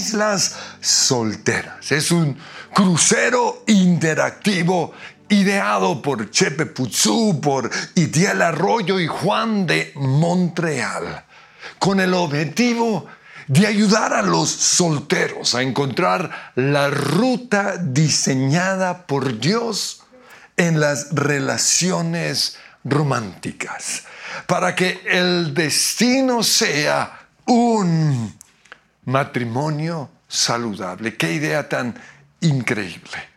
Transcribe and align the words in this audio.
Islas 0.00 0.56
Solteras. 0.80 1.92
Es 1.92 2.10
un 2.10 2.38
crucero 2.72 3.64
interactivo 3.66 4.94
ideado 5.28 6.00
por 6.00 6.30
Chepe 6.30 6.66
Putzú, 6.66 7.38
por 7.40 7.70
Itiel 7.94 8.40
Arroyo 8.40 8.98
y 8.98 9.06
Juan 9.06 9.66
de 9.66 9.92
Montreal, 9.96 11.24
con 11.78 12.00
el 12.00 12.14
objetivo 12.14 13.06
de 13.46 13.66
ayudar 13.66 14.14
a 14.14 14.22
los 14.22 14.48
solteros 14.48 15.54
a 15.54 15.62
encontrar 15.62 16.52
la 16.54 16.88
ruta 16.88 17.76
diseñada 17.76 19.06
por 19.06 19.38
Dios 19.38 20.02
en 20.56 20.80
las 20.80 21.10
relaciones 21.12 22.56
románticas, 22.84 24.04
para 24.46 24.74
que 24.74 25.00
el 25.04 25.52
destino 25.52 26.42
sea 26.42 27.26
un 27.44 28.39
matrimonio 29.04 30.10
saludable. 30.28 31.16
Qué 31.16 31.32
idea 31.32 31.68
tan 31.68 31.94
increíble. 32.40 33.30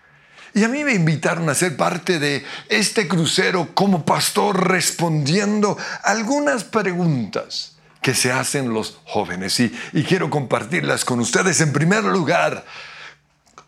Y 0.53 0.63
a 0.63 0.67
mí 0.67 0.83
me 0.83 0.93
invitaron 0.93 1.49
a 1.49 1.55
ser 1.55 1.75
parte 1.75 2.19
de 2.19 2.45
este 2.69 3.07
crucero 3.07 3.73
como 3.73 4.05
pastor 4.05 4.69
respondiendo 4.69 5.77
algunas 6.03 6.63
preguntas 6.63 7.77
que 8.01 8.13
se 8.13 8.31
hacen 8.31 8.71
los 8.71 8.99
jóvenes. 9.05 9.59
Y, 9.59 9.73
y, 9.93 10.03
quiero 10.03 10.29
compartirlas 10.29 11.05
con 11.05 11.19
ustedes. 11.19 11.59
En 11.61 11.73
primer 11.73 12.03
lugar, 12.03 12.63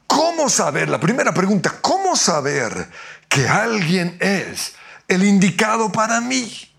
¿cómo 0.05 0.47
saber? 0.49 0.89
La 0.89 0.99
primera 0.99 1.33
pregunta, 1.33 1.73
¿cómo 1.81 2.15
saber 2.15 2.89
que 3.27 3.47
alguien 3.47 4.17
es 4.19 4.75
el 5.07 5.23
indicado 5.23 5.91
para 5.91 6.21
mí? 6.21 6.69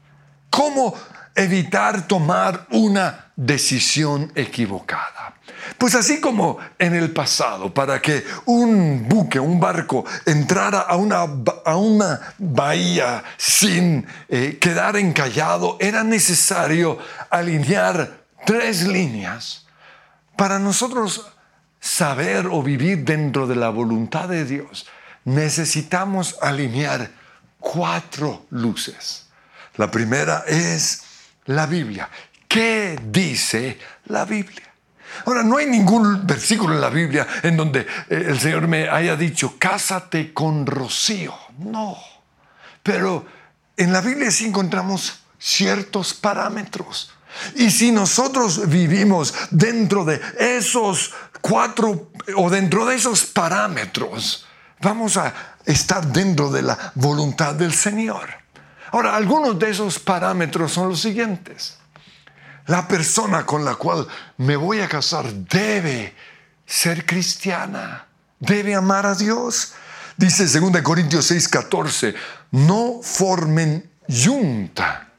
¿Cómo 0.51 0.95
evitar 1.35 2.07
tomar 2.07 2.67
una 2.71 3.26
decisión 3.37 4.33
equivocada? 4.35 5.35
Pues 5.79 5.95
así 5.95 6.21
como 6.21 6.59
en 6.79 6.95
el 6.95 7.13
pasado, 7.13 7.73
para 7.73 8.01
que 8.01 8.25
un 8.47 9.07
buque, 9.09 9.39
un 9.39 9.61
barco, 9.61 10.05
entrara 10.25 10.81
a 10.81 10.97
una, 10.97 11.27
a 11.65 11.77
una 11.77 12.35
bahía 12.39 13.23
sin 13.37 14.07
eh, 14.29 14.59
quedar 14.61 14.97
encallado, 14.97 15.77
era 15.81 16.03
necesario 16.03 16.99
alinear 17.31 18.25
tres 18.45 18.87
líneas 18.87 19.67
para 20.37 20.59
nosotros 20.59 21.27
saber 21.81 22.47
o 22.47 22.63
vivir 22.63 23.05
dentro 23.05 23.47
de 23.47 23.57
la 23.57 23.69
voluntad 23.69 24.29
de 24.29 24.45
Dios. 24.45 24.87
Necesitamos 25.25 26.37
alinear 26.41 27.11
cuatro 27.59 28.47
luces. 28.51 29.27
La 29.77 29.91
primera 29.91 30.45
es 30.47 31.03
la 31.47 31.67
Biblia. 31.67 32.09
¿Qué 32.57 32.99
dice 33.13 33.79
la 34.07 34.25
Biblia? 34.25 34.73
Ahora, 35.27 35.43
no 35.43 35.59
hay 35.59 35.67
ningún 35.67 36.27
versículo 36.27 36.73
en 36.73 36.81
la 36.81 36.89
Biblia 36.89 37.27
en 37.43 37.55
donde 37.55 37.81
eh, 37.81 37.87
el 38.29 38.41
Señor 38.41 38.67
me 38.67 38.89
haya 38.89 39.15
dicho, 39.15 39.57
cásate 39.59 40.33
con 40.33 40.65
Rocío. 40.65 41.35
No. 41.59 41.99
Pero 42.83 43.27
en 43.77 43.93
la 43.93 44.01
Biblia 44.01 44.31
sí 44.31 44.47
encontramos 44.47 45.21
ciertos 45.39 46.15
parámetros. 46.15 47.13
Y 47.57 47.71
si 47.71 47.93
nosotros 47.93 48.67
vivimos 48.71 49.35
dentro 49.51 50.07
de 50.07 50.19
esos 50.39 51.13
cuatro 51.43 52.11
o 52.37 52.49
dentro 52.49 52.87
de 52.87 52.97
esos 52.97 53.27
parámetros, 53.27 54.47
vamos 54.81 55.19
a 55.19 55.35
estar 55.67 56.07
dentro 56.07 56.51
de 56.51 56.63
la 56.63 56.93
voluntad 56.95 57.55
del 57.55 57.75
Señor. 57.75 58.31
Ahora, 58.93 59.15
algunos 59.15 59.59
de 59.59 59.69
esos 59.69 59.99
parámetros 59.99 60.73
son 60.73 60.89
los 60.89 61.03
siguientes. 61.03 61.77
La 62.67 62.89
persona 62.89 63.47
con 63.47 63.65
la 63.65 63.77
cual 63.77 64.07
me 64.39 64.57
voy 64.57 64.81
a 64.81 64.89
casar 64.89 65.33
debe 65.33 66.15
ser 66.67 67.07
cristiana, 67.07 68.07
debe 68.41 68.75
amar 68.75 69.07
a 69.07 69.15
Dios. 69.15 69.75
Dice 70.17 70.47
2 70.47 70.83
Corintios 70.83 71.31
6:14, 71.31 72.15
no 72.51 73.01
formen 73.03 73.89
yunta 74.09 75.13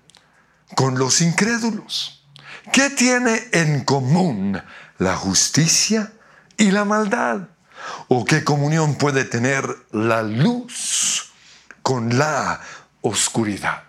con 0.75 0.99
los 0.99 1.21
incrédulos. 1.21 2.25
¿Qué 2.73 2.89
tiene 2.89 3.47
en 3.53 3.85
común 3.85 4.61
la 4.97 5.15
justicia 5.15 6.11
y 6.57 6.71
la 6.71 6.83
maldad? 6.83 7.47
¿O 8.09 8.25
qué 8.25 8.43
comunión 8.43 8.95
puede 8.95 9.23
tener 9.23 9.63
la 9.91 10.21
luz 10.21 11.31
con 11.81 12.17
la 12.17 12.59
oscuridad? 13.01 13.86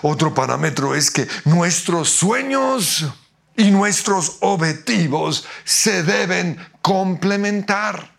Otro 0.00 0.32
parámetro 0.32 0.94
es 0.94 1.10
que 1.10 1.28
nuestros 1.44 2.08
sueños 2.08 3.06
y 3.56 3.70
nuestros 3.70 4.38
objetivos 4.40 5.44
se 5.64 6.02
deben 6.02 6.58
complementar. 6.80 8.12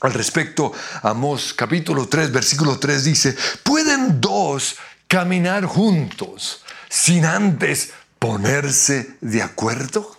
Al 0.00 0.12
respecto, 0.12 0.72
Amós 1.02 1.54
capítulo 1.54 2.06
3, 2.06 2.32
versículo 2.32 2.78
3 2.78 3.04
dice, 3.04 3.36
¿pueden 3.62 4.20
dos 4.20 4.76
caminar 5.08 5.64
juntos 5.64 6.64
sin 6.88 7.24
antes 7.24 7.92
ponerse 8.18 9.16
de 9.20 9.42
acuerdo? 9.42 10.16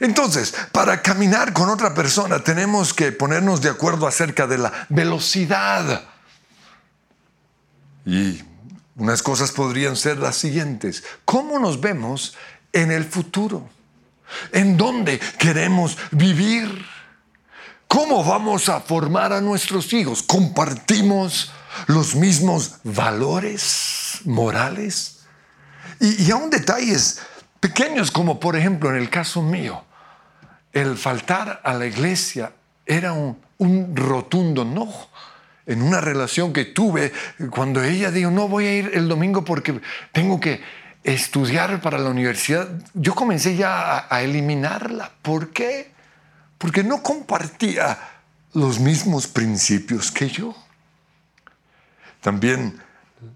Entonces, 0.00 0.54
para 0.72 1.02
caminar 1.02 1.52
con 1.52 1.68
otra 1.68 1.94
persona 1.94 2.42
tenemos 2.42 2.92
que 2.92 3.12
ponernos 3.12 3.60
de 3.60 3.70
acuerdo 3.70 4.06
acerca 4.06 4.46
de 4.46 4.58
la 4.58 4.86
velocidad. 4.88 6.04
Y 8.04 8.42
unas 8.96 9.22
cosas 9.22 9.52
podrían 9.52 9.96
ser 9.96 10.18
las 10.18 10.36
siguientes. 10.36 11.04
¿Cómo 11.24 11.58
nos 11.58 11.80
vemos 11.80 12.36
en 12.72 12.90
el 12.90 13.04
futuro? 13.04 13.68
¿En 14.52 14.76
dónde 14.76 15.20
queremos 15.38 15.98
vivir? 16.10 16.84
¿Cómo 17.88 18.24
vamos 18.24 18.68
a 18.68 18.80
formar 18.80 19.32
a 19.32 19.40
nuestros 19.40 19.92
hijos? 19.92 20.22
¿Compartimos 20.22 21.52
los 21.86 22.14
mismos 22.14 22.76
valores 22.84 24.20
morales? 24.24 25.20
Y, 26.00 26.24
y 26.24 26.30
aún 26.30 26.50
detalles 26.50 27.20
pequeños 27.60 28.10
como 28.10 28.40
por 28.40 28.56
ejemplo 28.56 28.90
en 28.90 28.96
el 28.96 29.10
caso 29.10 29.42
mío, 29.42 29.84
el 30.72 30.96
faltar 30.98 31.60
a 31.64 31.74
la 31.74 31.86
iglesia 31.86 32.52
era 32.86 33.12
un, 33.12 33.38
un 33.58 33.94
rotundo 33.96 34.64
no 34.64 34.92
en 35.66 35.82
una 35.82 36.00
relación 36.00 36.52
que 36.52 36.66
tuve, 36.66 37.12
cuando 37.50 37.82
ella 37.82 38.10
dijo, 38.10 38.30
no 38.30 38.48
voy 38.48 38.66
a 38.66 38.74
ir 38.74 38.90
el 38.94 39.08
domingo 39.08 39.44
porque 39.44 39.80
tengo 40.12 40.40
que 40.40 40.60
estudiar 41.02 41.80
para 41.80 41.98
la 41.98 42.10
universidad, 42.10 42.68
yo 42.94 43.14
comencé 43.14 43.56
ya 43.56 44.06
a, 44.08 44.22
eliminarla. 44.22 45.12
¿Por 45.22 45.50
qué? 45.50 45.92
Porque 46.58 46.82
no 46.82 47.02
compartía 47.02 47.98
los 48.54 48.80
mismos 48.80 49.26
principios 49.26 50.10
que 50.10 50.28
yo. 50.28 50.54
También 52.20 52.80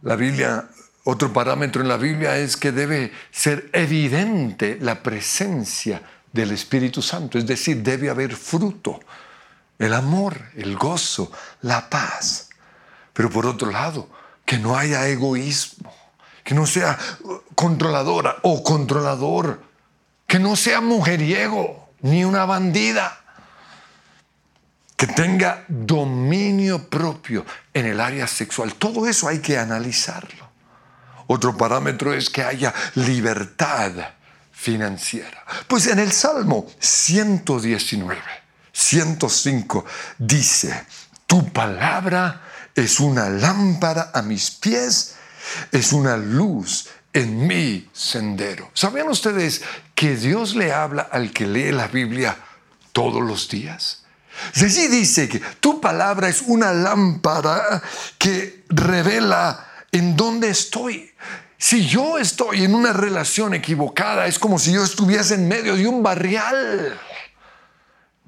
la 0.03 0.16
Biblia, 0.16 0.69
otro 1.05 1.33
parámetro 1.33 1.83
en 1.83 1.89
la 1.89 1.99
Biblia 1.99 2.39
es 2.39 2.56
que 2.56 2.72
debe 2.72 3.12
ser 3.31 3.69
evidente 3.72 4.78
la 4.81 5.03
presencia 5.03 6.03
del 6.33 6.53
Espíritu 6.53 7.03
Santo, 7.03 7.39
es 7.39 7.47
decir, 7.47 7.83
debe 7.83 8.10
haber 8.10 8.34
fruto 8.34 9.00
el 9.78 9.94
amor, 9.94 10.50
el 10.56 10.77
gozo, 10.77 11.31
la 11.62 11.89
paz. 11.89 12.49
Pero 13.12 13.31
por 13.31 13.47
otro 13.47 13.71
lado, 13.71 14.09
que 14.44 14.59
no 14.59 14.77
haya 14.77 15.06
egoísmo, 15.09 15.94
que 16.43 16.55
no 16.55 16.66
sea 16.66 16.99
controladora 17.55 18.37
o 18.43 18.62
controlador, 18.62 19.62
que 20.27 20.39
no 20.39 20.56
sea 20.56 20.81
mujeriego 20.81 21.91
ni 22.00 22.25
una 22.25 22.44
bandida, 22.44 23.21
que 24.97 25.06
tenga 25.06 25.65
dominio 25.69 26.89
propio 26.89 27.47
en 27.72 27.87
el 27.87 28.00
área 28.00 28.27
sexual. 28.27 28.75
Todo 28.75 29.06
eso 29.06 29.28
hay 29.28 29.39
que 29.39 29.56
analizarlo. 29.56 30.49
Otro 31.28 31.56
parámetro 31.56 32.12
es 32.15 32.31
que 32.31 32.43
haya 32.43 32.75
libertad 32.95 33.93
financiera. 34.50 35.45
Pues 35.69 35.87
en 35.87 35.99
el 35.99 36.10
Salmo 36.10 36.66
119, 36.81 38.21
105 38.78 39.84
dice, 40.19 40.86
tu 41.27 41.53
palabra 41.53 42.42
es 42.77 43.01
una 43.01 43.28
lámpara 43.28 44.13
a 44.15 44.22
mis 44.22 44.53
pies, 44.53 45.16
es 45.72 45.92
una 45.92 46.16
luz 46.16 46.89
en 47.13 47.45
mi 47.45 47.91
sendero. 47.92 48.71
¿Sabían 48.75 49.09
ustedes 49.09 49.63
que 49.97 50.15
Dios 50.15 50.54
le 50.54 50.72
habla 50.72 51.09
al 51.10 51.33
que 51.33 51.48
lee 51.48 51.72
la 51.72 51.89
Biblia 51.89 52.36
todos 52.92 53.21
los 53.21 53.48
días? 53.48 54.04
Allí 54.54 54.86
dice 54.86 55.28
que 55.28 55.41
tu 55.59 55.81
palabra 55.81 56.28
es 56.28 56.42
una 56.47 56.72
lámpara 56.72 57.83
que 58.16 58.65
revela 58.69 59.66
en 59.91 60.15
dónde 60.15 60.51
estoy. 60.51 61.10
Si 61.57 61.84
yo 61.84 62.16
estoy 62.19 62.63
en 62.63 62.77
una 62.77 62.92
relación 62.92 63.54
equivocada, 63.54 64.28
es 64.28 64.39
como 64.39 64.60
si 64.60 64.72
yo 64.72 64.84
estuviese 64.84 65.34
en 65.34 65.48
medio 65.48 65.74
de 65.74 65.89
un 65.89 66.04
barrial. 66.04 66.97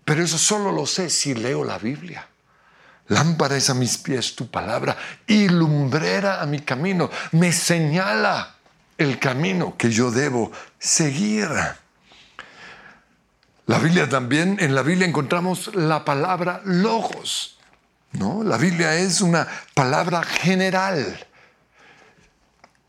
Pero 0.04 0.22
eso 0.22 0.38
solo 0.38 0.72
lo 0.72 0.86
sé 0.86 1.10
si 1.10 1.34
leo 1.34 1.64
la 1.64 1.78
Biblia. 1.78 2.26
Lámpara 3.08 3.56
es 3.56 3.68
a 3.70 3.74
mis 3.74 3.98
pies 3.98 4.36
tu 4.36 4.48
palabra 4.48 4.96
y 5.26 5.48
lumbrera 5.48 6.40
a 6.40 6.46
mi 6.46 6.60
camino. 6.60 7.10
Me 7.32 7.52
señala 7.52 8.54
el 8.96 9.18
camino 9.18 9.76
que 9.76 9.90
yo 9.90 10.10
debo 10.10 10.52
seguir. 10.78 11.48
La 13.66 13.78
Biblia 13.78 14.08
también, 14.08 14.56
en 14.60 14.74
la 14.74 14.82
Biblia 14.82 15.06
encontramos 15.06 15.74
la 15.74 16.04
palabra 16.04 16.60
logos. 16.64 17.58
¿no? 18.12 18.42
La 18.42 18.56
Biblia 18.56 18.94
es 18.96 19.20
una 19.20 19.46
palabra 19.74 20.22
general. 20.22 21.26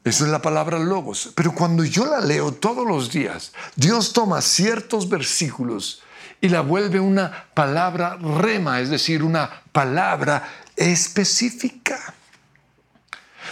Esa 0.04 0.24
es 0.26 0.30
la 0.32 0.42
palabra 0.42 0.80
logos. 0.80 1.32
Pero 1.36 1.54
cuando 1.54 1.84
yo 1.84 2.06
la 2.06 2.20
leo 2.20 2.52
todos 2.54 2.88
los 2.88 3.12
días, 3.12 3.54
Dios 3.76 4.14
toma 4.14 4.42
ciertos 4.42 5.10
versículos 5.10 6.02
y 6.42 6.50
la 6.50 6.62
vuelve 6.62 7.00
una 7.00 7.46
palabra 7.54 8.18
rema, 8.18 8.82
es 8.82 8.90
decir, 8.90 9.24
una 9.24 9.50
palabra 9.72 10.44
específica. 10.76 12.16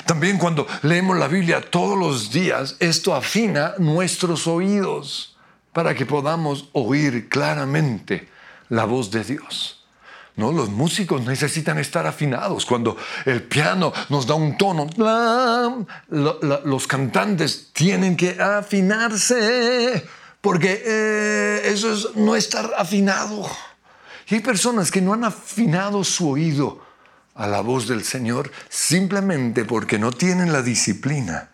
También 0.06 0.38
cuando 0.38 0.68
leemos 0.82 1.18
la 1.18 1.28
Biblia 1.28 1.62
todos 1.62 1.98
los 1.98 2.32
días, 2.32 2.76
esto 2.80 3.14
afina 3.14 3.76
nuestros 3.78 4.48
oídos 4.48 5.38
para 5.72 5.94
que 5.94 6.06
podamos 6.06 6.70
oír 6.74 7.30
claramente 7.30 8.28
la 8.70 8.86
voz 8.86 9.12
de 9.12 9.24
Dios. 9.24 9.76
¿No? 10.36 10.54
Los 10.54 10.70
músicos 10.70 11.22
necesitan 11.26 11.78
estar 11.80 12.08
afinados. 12.08 12.66
Cuando 12.66 12.96
el 13.26 13.44
piano 13.44 13.92
nos 14.08 14.26
da 14.26 14.36
un 14.36 14.58
tono, 14.58 14.88
los 16.08 16.88
cantantes 16.88 17.72
tienen 17.74 18.16
que 18.16 18.40
afinarse, 18.42 20.08
porque 20.42 20.84
eh, 20.86 21.62
eso 21.66 21.94
es 21.94 22.16
no 22.16 22.36
estar 22.36 22.72
afinado. 22.78 23.50
Y 24.28 24.36
hay 24.36 24.42
personas 24.42 24.92
que 24.92 25.02
no 25.02 25.14
han 25.14 25.24
afinado 25.24 26.04
su 26.04 26.30
oído 26.30 26.82
a 27.36 27.48
la 27.48 27.62
voz 27.62 27.88
del 27.88 28.04
Señor 28.04 28.52
simplemente 28.70 29.66
porque 29.66 29.98
no 29.98 30.12
tienen 30.12 30.52
la 30.52 30.62
disciplina 30.62 31.50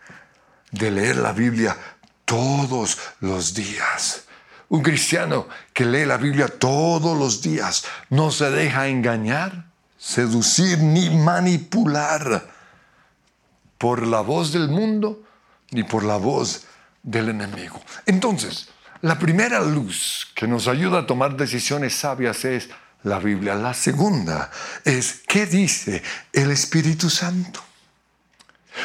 de 0.72 0.92
leer 0.92 1.18
la 1.18 1.32
Biblia 1.32 1.78
todos 2.26 2.98
los 3.22 3.54
días. 3.54 4.24
Un 4.68 4.82
cristiano 4.82 5.48
que 5.74 5.86
lee 5.86 6.06
la 6.06 6.18
Biblia 6.18 6.48
todos 6.48 7.18
los 7.18 7.42
días 7.42 7.86
no 8.10 8.32
se 8.32 8.50
deja 8.50 8.88
engañar, 8.88 9.68
seducir 9.98 10.80
ni 10.80 11.10
manipular 11.12 12.52
por 13.78 14.06
la 14.06 14.22
voz 14.22 14.52
del 14.52 14.70
mundo 14.70 15.22
ni 15.72 15.84
por 15.84 16.04
la 16.04 16.18
voz 16.18 16.66
del 17.04 17.30
enemigo. 17.30 17.80
Entonces, 18.06 18.70
la 19.06 19.20
primera 19.20 19.60
luz 19.60 20.28
que 20.34 20.48
nos 20.48 20.68
ayuda 20.68 21.02
a 21.02 21.06
tomar 21.06 21.38
decisiones 21.38 21.94
sabias 21.94 22.44
es 22.44 22.70
la 23.04 23.20
Biblia. 23.20 23.54
La 23.54 23.76
segunda 23.76 24.50
es 24.84 25.22
qué 25.28 25.46
dice 25.46 26.02
el 26.34 26.50
Espíritu 26.50 27.12
Santo. 27.12 27.64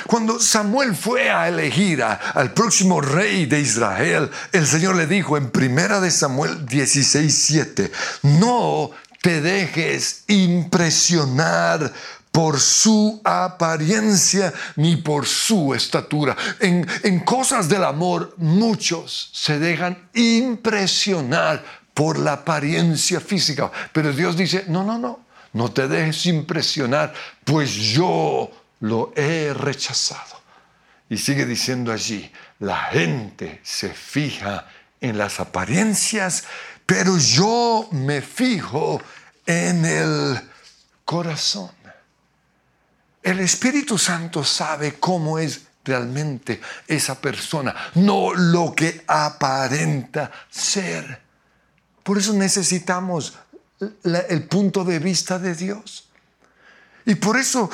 Cuando 0.07 0.39
Samuel 0.39 0.95
fue 0.95 1.31
a 1.31 1.49
elegir 1.49 2.03
al 2.03 2.53
próximo 2.53 3.01
rey 3.01 3.47
de 3.47 3.61
Israel, 3.61 4.31
el 4.53 4.67
Señor 4.67 4.97
le 4.97 5.07
dijo 5.07 5.39
en 5.39 5.51
primera 5.51 6.01
de 6.01 6.11
Samuel 6.11 6.67
16:7, 6.67 7.91
no 8.23 8.91
te 9.23 9.41
dejes 9.41 10.25
impresionar 10.27 11.95
por 12.31 12.61
su 12.61 13.21
apariencia 13.25 14.53
ni 14.77 14.97
por 14.97 15.27
su 15.27 15.75
estatura. 15.75 16.37
En, 16.61 17.21
cosas 17.21 17.69
del 17.69 17.85
amor, 17.85 18.35
muchos 18.37 19.31
se 19.33 19.59
dejan 19.59 20.09
impresionar 20.15 21.65
por 21.93 22.19
la 22.19 22.35
apariencia 22.35 23.21
física. 23.21 23.71
Pero 23.93 24.13
Dios 24.13 24.37
dice, 24.37 24.65
no, 24.69 24.85
no, 24.85 24.99
no, 24.99 25.21
no 25.53 25.73
te 25.73 25.89
dejes 25.89 26.27
impresionar, 26.27 27.13
pues 27.45 27.73
yo 27.73 28.51
lo 28.81 29.13
he 29.17 29.53
rechazado. 29.53 30.41
Y 31.09 31.17
sigue 31.19 31.45
diciendo 31.45 31.93
allí, 31.93 32.31
la 32.61 32.85
gente 32.85 33.61
se 33.65 33.89
fija 33.89 34.69
en 35.01 35.19
las 35.19 35.41
apariencias, 35.41 36.45
pero 36.87 37.19
yo 37.19 37.89
me 37.91 38.23
fijo 38.23 39.03
en 39.47 39.85
el 39.85 40.41
corazón. 41.05 41.80
El 43.23 43.41
Espíritu 43.41 43.99
Santo 43.99 44.45
sabe 44.45 44.95
cómo 44.95 45.39
es 45.39 45.63
realmente 45.85 46.61
esa 46.87 47.21
persona, 47.21 47.75
no 47.95 48.33
lo 48.35 48.75
que 48.75 49.05
aparenta 49.07 50.31
ser. 50.49 51.21
Por 52.03 52.19
eso 52.19 52.33
necesitamos 52.33 53.39
el 54.05 54.45
punto 54.45 54.85
de 54.85 54.99
vista 54.99 55.39
de 55.39 55.55
Dios. 55.55 56.09
Y 57.07 57.15
por 57.15 57.37
eso 57.37 57.71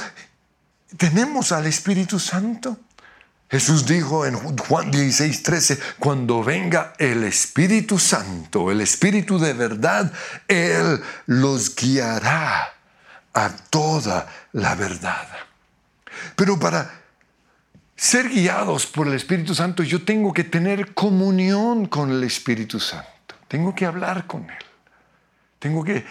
tenemos 0.96 1.52
al 1.52 1.66
Espíritu 1.66 2.18
Santo. 2.18 2.78
Jesús 3.48 3.86
dijo 3.86 4.26
en 4.26 4.36
Juan 4.58 4.90
16, 4.90 5.42
13, 5.42 5.78
cuando 5.98 6.42
venga 6.42 6.94
el 6.98 7.22
Espíritu 7.24 7.98
Santo, 7.98 8.72
el 8.72 8.80
Espíritu 8.80 9.38
de 9.38 9.52
verdad, 9.52 10.12
Él 10.48 11.00
los 11.26 11.74
guiará 11.76 12.74
a 13.34 13.50
toda 13.70 14.26
la 14.56 14.74
verdad. 14.74 15.28
Pero 16.34 16.58
para 16.58 17.02
ser 17.94 18.28
guiados 18.28 18.86
por 18.86 19.06
el 19.06 19.14
Espíritu 19.14 19.54
Santo, 19.54 19.82
yo 19.82 20.02
tengo 20.02 20.32
que 20.32 20.44
tener 20.44 20.94
comunión 20.94 21.86
con 21.86 22.10
el 22.10 22.24
Espíritu 22.24 22.80
Santo. 22.80 23.34
Tengo 23.48 23.74
que 23.74 23.84
hablar 23.84 24.26
con 24.26 24.48
Él. 24.48 24.64
Tengo 25.58 25.84
que 25.84 26.04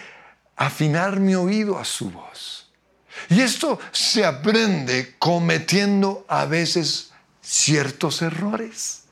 afinar 0.55 1.19
mi 1.19 1.33
oído 1.33 1.79
a 1.79 1.85
su 1.85 2.11
voz. 2.11 2.69
Y 3.29 3.41
esto 3.41 3.79
se 3.91 4.23
aprende 4.23 5.15
cometiendo 5.17 6.23
a 6.27 6.45
veces 6.45 7.11
ciertos 7.41 8.21
errores. 8.21 9.04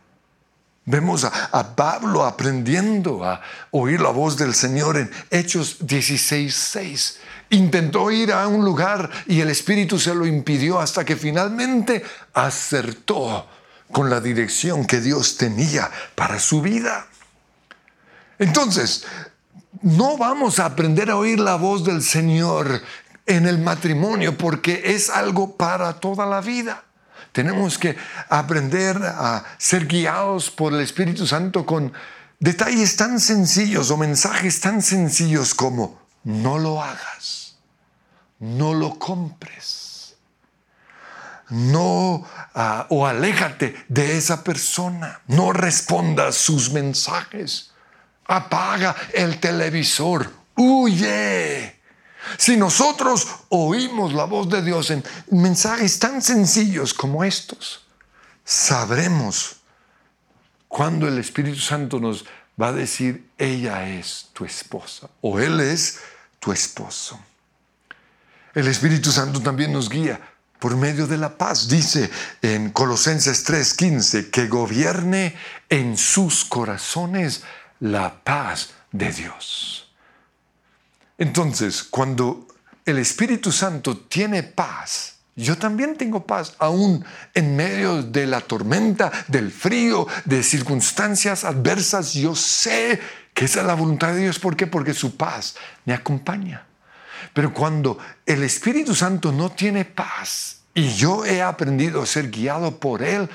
Vemos 0.86 1.24
a, 1.24 1.76
Pablo 1.76 2.26
aprendiendo 2.26 3.24
a 3.24 3.42
oír 3.72 4.02
la 4.02 4.10
voz 4.10 4.36
del 4.36 4.54
Señor 4.54 4.98
en 4.98 5.10
Hechos 5.30 5.78
16:6. 5.80 7.20
Intentó 7.52 8.12
ir 8.12 8.34
a 8.34 8.48
un 8.48 8.66
lugar 8.66 9.10
y 9.28 9.40
el 9.40 9.50
Espíritu 9.50 9.98
se 9.98 10.14
lo 10.14 10.26
impidió 10.26 10.82
hasta 10.82 11.06
que 11.06 11.16
finalmente 11.16 12.04
acertó 12.34 13.48
con 13.94 14.10
la 14.10 14.20
dirección 14.20 14.86
que 14.86 15.00
Dios 15.00 15.38
tenía 15.38 15.90
para 16.16 16.38
su 16.40 16.62
vida. 16.62 17.08
Entonces, 18.38 19.06
no 19.84 20.18
vamos 20.18 20.60
a 20.60 20.66
aprender 20.66 21.12
a 21.12 21.16
oír 21.16 21.40
la 21.40 21.56
voz 21.56 21.86
del 21.86 22.02
Señor 22.02 22.82
en 23.26 23.46
el 23.46 23.60
matrimonio 23.60 24.38
porque 24.38 24.82
es 24.86 25.10
algo 25.10 25.56
para 25.56 25.94
toda 25.94 26.26
la 26.26 26.42
vida. 26.42 26.84
Tenemos 27.34 27.80
que 27.80 27.98
aprender 28.30 28.96
a 29.04 29.44
ser 29.58 29.88
guiados 29.88 30.52
por 30.52 30.72
el 30.72 30.82
Espíritu 30.82 31.26
Santo 31.26 31.66
con 31.66 31.92
detalles 32.40 32.96
tan 32.96 33.20
sencillos 33.20 33.90
o 33.90 33.98
mensajes 33.98 34.62
tan 34.62 34.84
sencillos 34.84 35.56
como 35.56 36.00
no 36.24 36.60
lo 36.60 36.82
hagas, 36.82 37.58
no 38.40 38.76
lo 38.76 39.00
compres, 39.00 40.16
no 41.50 42.24
ah, 42.54 42.86
o 42.90 43.08
aléjate 43.08 43.84
de 43.88 44.16
esa 44.16 44.44
persona, 44.44 45.22
no 45.26 45.54
respondas 45.54 46.36
sus 46.36 46.72
mensajes, 46.72 47.72
apaga 48.26 48.96
el 49.12 49.40
televisor, 49.40 50.32
huye 50.56 51.73
si 52.38 52.58
nosotros 52.58 53.28
oímos 53.50 54.14
la 54.14 54.26
voz 54.26 54.50
de 54.50 54.62
Dios 54.62 54.90
en 54.90 55.04
mensajes 55.32 56.00
tan 56.00 56.22
sencillos 56.22 56.94
como 56.94 57.24
estos, 57.24 57.86
sabremos 58.44 59.58
cuando 60.68 61.08
el 61.08 61.20
Espíritu 61.20 61.60
Santo 61.60 62.00
nos 62.00 62.26
va 62.60 62.70
a 62.70 62.74
decir, 62.74 63.30
ella 63.38 63.88
es 63.88 64.30
tu 64.34 64.46
esposa 64.46 65.10
o 65.22 65.40
él 65.40 65.60
es 65.60 66.00
tu 66.40 66.52
esposo. 66.52 67.20
El 68.54 68.68
Espíritu 68.68 69.12
Santo 69.12 69.42
también 69.42 69.74
nos 69.74 69.90
guía 69.90 70.20
por 70.60 70.78
medio 70.78 71.08
de 71.08 71.18
la 71.18 71.38
paz. 71.38 71.68
Dice 71.68 72.10
en 72.42 72.70
Colosenses 72.70 73.44
3:15 73.44 74.30
que 74.30 74.48
gobierne 74.48 75.36
en 75.70 75.98
sus 75.98 76.46
corazones 76.46 77.44
la 77.80 78.24
paz 78.24 78.70
de 78.92 79.12
Dios. 79.12 79.83
Entonces, 81.24 81.84
cuando 81.84 82.50
el 82.84 82.98
Espíritu 82.98 83.50
Santo 83.54 83.96
tiene 83.96 84.44
paz, 84.44 85.20
yo 85.38 85.58
también 85.58 85.96
tengo 85.96 86.28
paz, 86.28 86.54
aún 86.60 87.06
en 87.34 87.56
medio 87.56 88.04
de 88.04 88.28
la 88.28 88.42
tormenta, 88.42 89.10
del 89.30 89.50
frío, 89.50 90.06
de 90.26 90.44
circunstancias 90.44 91.46
adversas. 91.46 92.14
Yo 92.14 92.36
sé 92.36 93.00
que 93.34 93.46
esa 93.46 93.62
es 93.62 93.66
la 93.66 93.74
voluntad 93.74 94.10
de 94.10 94.24
Dios. 94.24 94.38
¿Por 94.38 94.58
qué? 94.58 94.68
Porque 94.68 94.94
su 94.94 95.16
paz 95.16 95.56
me 95.86 95.94
acompaña. 95.94 96.66
Pero 97.32 97.54
cuando 97.54 97.98
el 98.26 98.44
Espíritu 98.44 98.94
Santo 98.94 99.32
no 99.32 99.50
tiene 99.50 99.86
paz 99.86 100.64
y 100.74 100.94
yo 100.94 101.24
he 101.24 101.42
aprendido 101.42 102.02
a 102.02 102.06
ser 102.06 102.32
guiado 102.32 102.82
por 102.82 103.02
Él, 103.02 103.30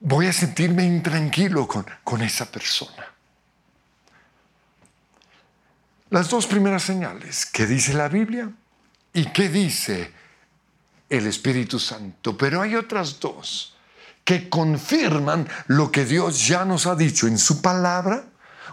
voy 0.00 0.26
a 0.26 0.32
sentirme 0.32 0.84
intranquilo 0.84 1.68
con, 1.68 1.86
con 2.02 2.22
esa 2.22 2.50
persona. 2.50 3.15
Las 6.10 6.28
dos 6.28 6.46
primeras 6.46 6.84
señales, 6.84 7.46
¿qué 7.46 7.66
dice 7.66 7.92
la 7.92 8.08
Biblia 8.08 8.48
y 9.12 9.24
qué 9.32 9.48
dice 9.48 10.12
el 11.10 11.26
Espíritu 11.26 11.80
Santo? 11.80 12.38
Pero 12.38 12.62
hay 12.62 12.76
otras 12.76 13.18
dos 13.18 13.74
que 14.24 14.48
confirman 14.48 15.48
lo 15.66 15.90
que 15.90 16.04
Dios 16.04 16.46
ya 16.46 16.64
nos 16.64 16.86
ha 16.86 16.94
dicho 16.94 17.26
en 17.26 17.38
su 17.38 17.60
palabra 17.60 18.22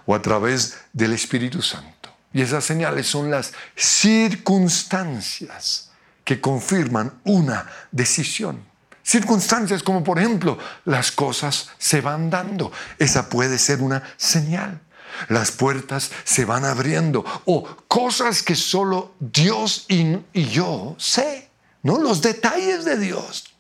o 0.06 0.14
a 0.14 0.22
través 0.22 0.78
del 0.94 1.14
Espíritu 1.14 1.64
Santo. 1.64 2.16
Y 2.34 2.42
esas 2.42 2.66
señales 2.66 3.08
son 3.08 3.32
las 3.32 3.52
circunstancias 3.76 5.90
que 6.24 6.40
confirman 6.40 7.14
una 7.24 7.66
decisión. 7.92 8.64
Circunstancias 9.02 9.82
como 9.82 10.04
por 10.04 10.20
ejemplo 10.20 10.60
las 10.86 11.12
cosas 11.12 11.72
se 11.80 12.00
van 12.00 12.30
dando. 12.30 12.72
Esa 13.00 13.28
puede 13.28 13.58
ser 13.58 13.82
una 13.82 14.04
señal. 14.18 14.83
Las 15.30 15.52
puertas 15.52 16.12
se 16.24 16.46
van 16.46 16.66
abriendo 16.66 17.24
o 17.46 17.64
cosas 17.88 18.44
que 18.44 18.56
solo 18.56 19.14
Dios 19.20 19.86
y, 19.88 20.20
yo 20.34 20.96
sé, 20.98 21.50
¿no? 21.82 21.98
Los 21.98 22.22
detalles 22.22 22.86
de 22.86 22.98
Dios. 22.98 23.54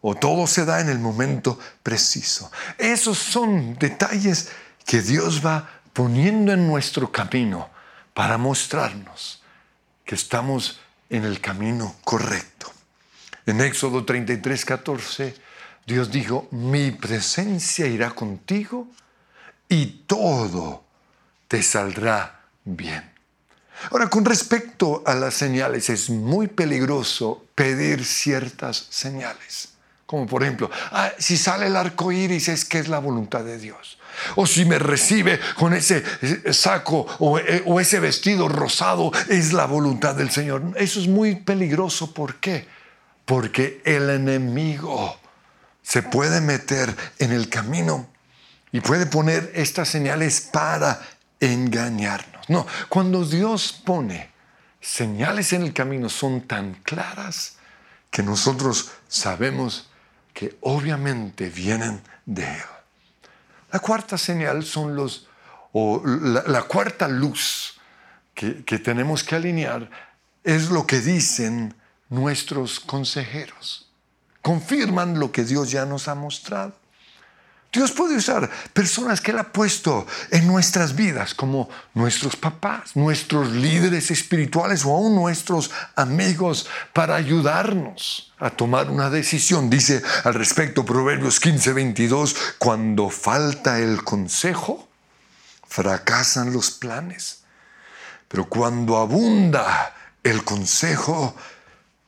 O 0.00 0.14
todo 0.14 0.46
se 0.46 0.64
da 0.64 0.80
en 0.80 0.88
el 0.88 0.98
momento 0.98 1.58
preciso. 1.82 2.50
Esos 2.78 3.18
son 3.18 3.74
detalles 3.78 4.48
que 4.86 5.02
Dios 5.02 5.44
va 5.44 5.68
poniendo 5.92 6.52
en 6.52 6.66
nuestro 6.66 7.10
camino 7.10 7.68
para 8.14 8.38
mostrarnos 8.38 9.42
que 10.04 10.14
estamos 10.14 10.80
en 11.10 11.24
el 11.24 11.40
camino 11.40 11.96
correcto. 12.04 12.72
En 13.46 13.60
Éxodo 13.60 14.04
33, 14.04 14.64
14, 14.64 15.34
Dios 15.86 16.10
dijo, 16.10 16.48
mi 16.50 16.90
presencia 16.90 17.86
irá 17.86 18.10
contigo 18.10 18.88
y 19.68 19.86
todo 20.06 20.84
te 21.46 21.62
saldrá 21.62 22.40
bien. 22.64 23.18
Ahora, 23.90 24.10
con 24.10 24.24
respecto 24.24 25.02
a 25.06 25.14
las 25.14 25.34
señales, 25.34 25.88
es 25.88 26.10
muy 26.10 26.48
peligroso 26.48 27.44
pedir 27.54 28.04
ciertas 28.04 28.86
señales. 28.90 29.70
Como 30.04 30.26
por 30.26 30.42
ejemplo, 30.42 30.70
ah, 30.90 31.12
si 31.18 31.36
sale 31.36 31.66
el 31.66 31.76
arco 31.76 32.10
iris 32.10 32.48
es 32.48 32.64
que 32.64 32.78
es 32.78 32.88
la 32.88 32.98
voluntad 32.98 33.44
de 33.44 33.58
Dios. 33.58 33.98
O 34.36 34.46
si 34.46 34.64
me 34.64 34.78
recibe 34.78 35.38
con 35.56 35.74
ese 35.74 36.02
eh, 36.22 36.52
saco 36.52 37.06
eh, 37.46 37.62
o 37.66 37.78
ese 37.78 38.00
vestido 38.00 38.48
rosado 38.48 39.12
es 39.28 39.52
la 39.52 39.66
voluntad 39.66 40.14
del 40.14 40.30
Señor. 40.30 40.62
Eso 40.76 40.98
es 40.98 41.08
muy 41.08 41.36
peligroso. 41.36 42.14
¿Por 42.14 42.36
qué? 42.36 42.66
Porque 43.26 43.82
el 43.84 44.08
enemigo 44.08 45.18
se 45.82 46.02
puede 46.02 46.40
meter 46.40 46.94
en 47.18 47.32
el 47.32 47.48
camino 47.50 48.08
y 48.72 48.80
puede 48.80 49.06
poner 49.06 49.50
estas 49.54 49.88
señales 49.88 50.40
para 50.40 51.00
engañarnos. 51.40 52.48
No, 52.48 52.66
cuando 52.88 53.24
Dios 53.24 53.72
pone 53.72 54.30
señales 54.80 55.52
en 55.52 55.62
el 55.62 55.72
camino 55.72 56.08
son 56.08 56.42
tan 56.42 56.74
claras 56.74 57.56
que 58.10 58.22
nosotros 58.22 58.90
sabemos 59.08 59.88
que 60.32 60.56
obviamente 60.60 61.50
vienen 61.50 62.00
de 62.24 62.44
Él. 62.44 62.62
La 63.72 63.80
cuarta 63.80 64.16
señal 64.16 64.64
son 64.64 64.96
los, 64.96 65.28
o 65.72 66.02
la, 66.04 66.62
cuarta 66.62 67.08
luz 67.08 67.78
que, 68.34 68.64
que 68.64 68.78
tenemos 68.78 69.24
que 69.24 69.34
alinear 69.36 69.90
es 70.44 70.70
lo 70.70 70.86
que 70.86 71.00
dicen 71.00 71.74
nuestros 72.08 72.80
consejeros. 72.80 73.90
Confirman 74.40 75.18
lo 75.18 75.32
que 75.32 75.44
Dios 75.44 75.70
ya 75.70 75.84
nos 75.84 76.08
ha 76.08 76.14
mostrado. 76.14 76.74
Dios 77.70 77.92
puede 77.92 78.16
usar 78.16 78.48
personas 78.72 79.20
que 79.20 79.30
Él 79.30 79.38
ha 79.38 79.52
puesto 79.52 80.06
en 80.30 80.46
nuestras 80.46 80.96
vidas, 80.96 81.34
como 81.34 81.68
nuestros 81.92 82.34
papás, 82.34 82.96
nuestros 82.96 83.50
líderes 83.50 84.10
espirituales 84.10 84.86
o 84.86 84.94
aún 84.94 85.14
nuestros 85.14 85.70
amigos, 85.94 86.66
para 86.94 87.14
ayudarnos 87.14 88.32
a 88.38 88.48
tomar 88.48 88.88
una 88.88 89.10
decisión. 89.10 89.68
Dice 89.68 90.02
al 90.24 90.32
respecto 90.32 90.86
Proverbios 90.86 91.40
15, 91.40 91.74
22, 91.74 92.36
cuando 92.58 93.10
falta 93.10 93.78
el 93.80 94.02
consejo, 94.02 94.88
fracasan 95.66 96.54
los 96.54 96.70
planes. 96.70 97.42
Pero 98.28 98.48
cuando 98.48 98.96
abunda 98.96 99.94
el 100.22 100.42
consejo, 100.42 101.36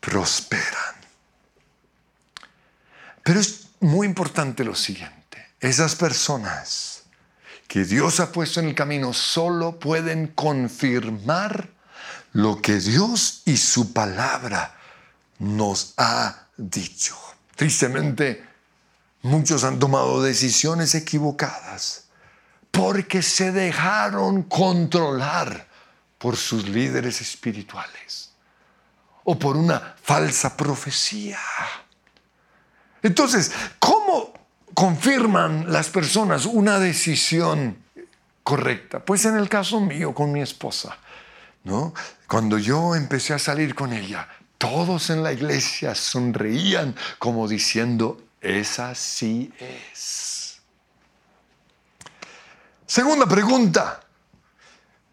prosperan. 0.00 0.94
Pero 3.22 3.40
es 3.40 3.66
muy 3.80 4.06
importante 4.06 4.64
lo 4.64 4.74
siguiente 4.74 5.19
esas 5.60 5.94
personas 5.94 7.02
que 7.68 7.84
Dios 7.84 8.18
ha 8.18 8.32
puesto 8.32 8.60
en 8.60 8.68
el 8.68 8.74
camino 8.74 9.12
solo 9.12 9.78
pueden 9.78 10.28
confirmar 10.28 11.68
lo 12.32 12.60
que 12.60 12.80
Dios 12.80 13.42
y 13.44 13.56
su 13.56 13.92
palabra 13.92 14.76
nos 15.38 15.94
ha 15.96 16.48
dicho. 16.56 17.16
Tristemente, 17.54 18.44
muchos 19.22 19.64
han 19.64 19.78
tomado 19.78 20.22
decisiones 20.22 20.94
equivocadas 20.94 22.04
porque 22.70 23.22
se 23.22 23.52
dejaron 23.52 24.44
controlar 24.44 25.68
por 26.18 26.36
sus 26.36 26.68
líderes 26.68 27.20
espirituales 27.20 28.32
o 29.24 29.38
por 29.38 29.56
una 29.56 29.96
falsa 30.02 30.56
profecía. 30.56 31.38
Entonces, 33.02 33.52
¿cómo 33.78 34.29
confirman 34.74 35.72
las 35.72 35.88
personas 35.88 36.46
una 36.46 36.78
decisión 36.78 37.78
correcta? 38.42 39.04
Pues 39.04 39.24
en 39.24 39.36
el 39.36 39.48
caso 39.48 39.80
mío 39.80 40.14
con 40.14 40.32
mi 40.32 40.40
esposa, 40.40 40.96
¿no? 41.64 41.94
Cuando 42.26 42.58
yo 42.58 42.94
empecé 42.94 43.34
a 43.34 43.38
salir 43.38 43.74
con 43.74 43.92
ella, 43.92 44.28
todos 44.58 45.10
en 45.10 45.22
la 45.22 45.32
iglesia 45.32 45.94
sonreían 45.94 46.94
como 47.18 47.48
diciendo, 47.48 48.22
esa 48.40 48.94
sí 48.94 49.52
es. 49.58 50.60
Segunda 52.86 53.26
pregunta, 53.26 54.00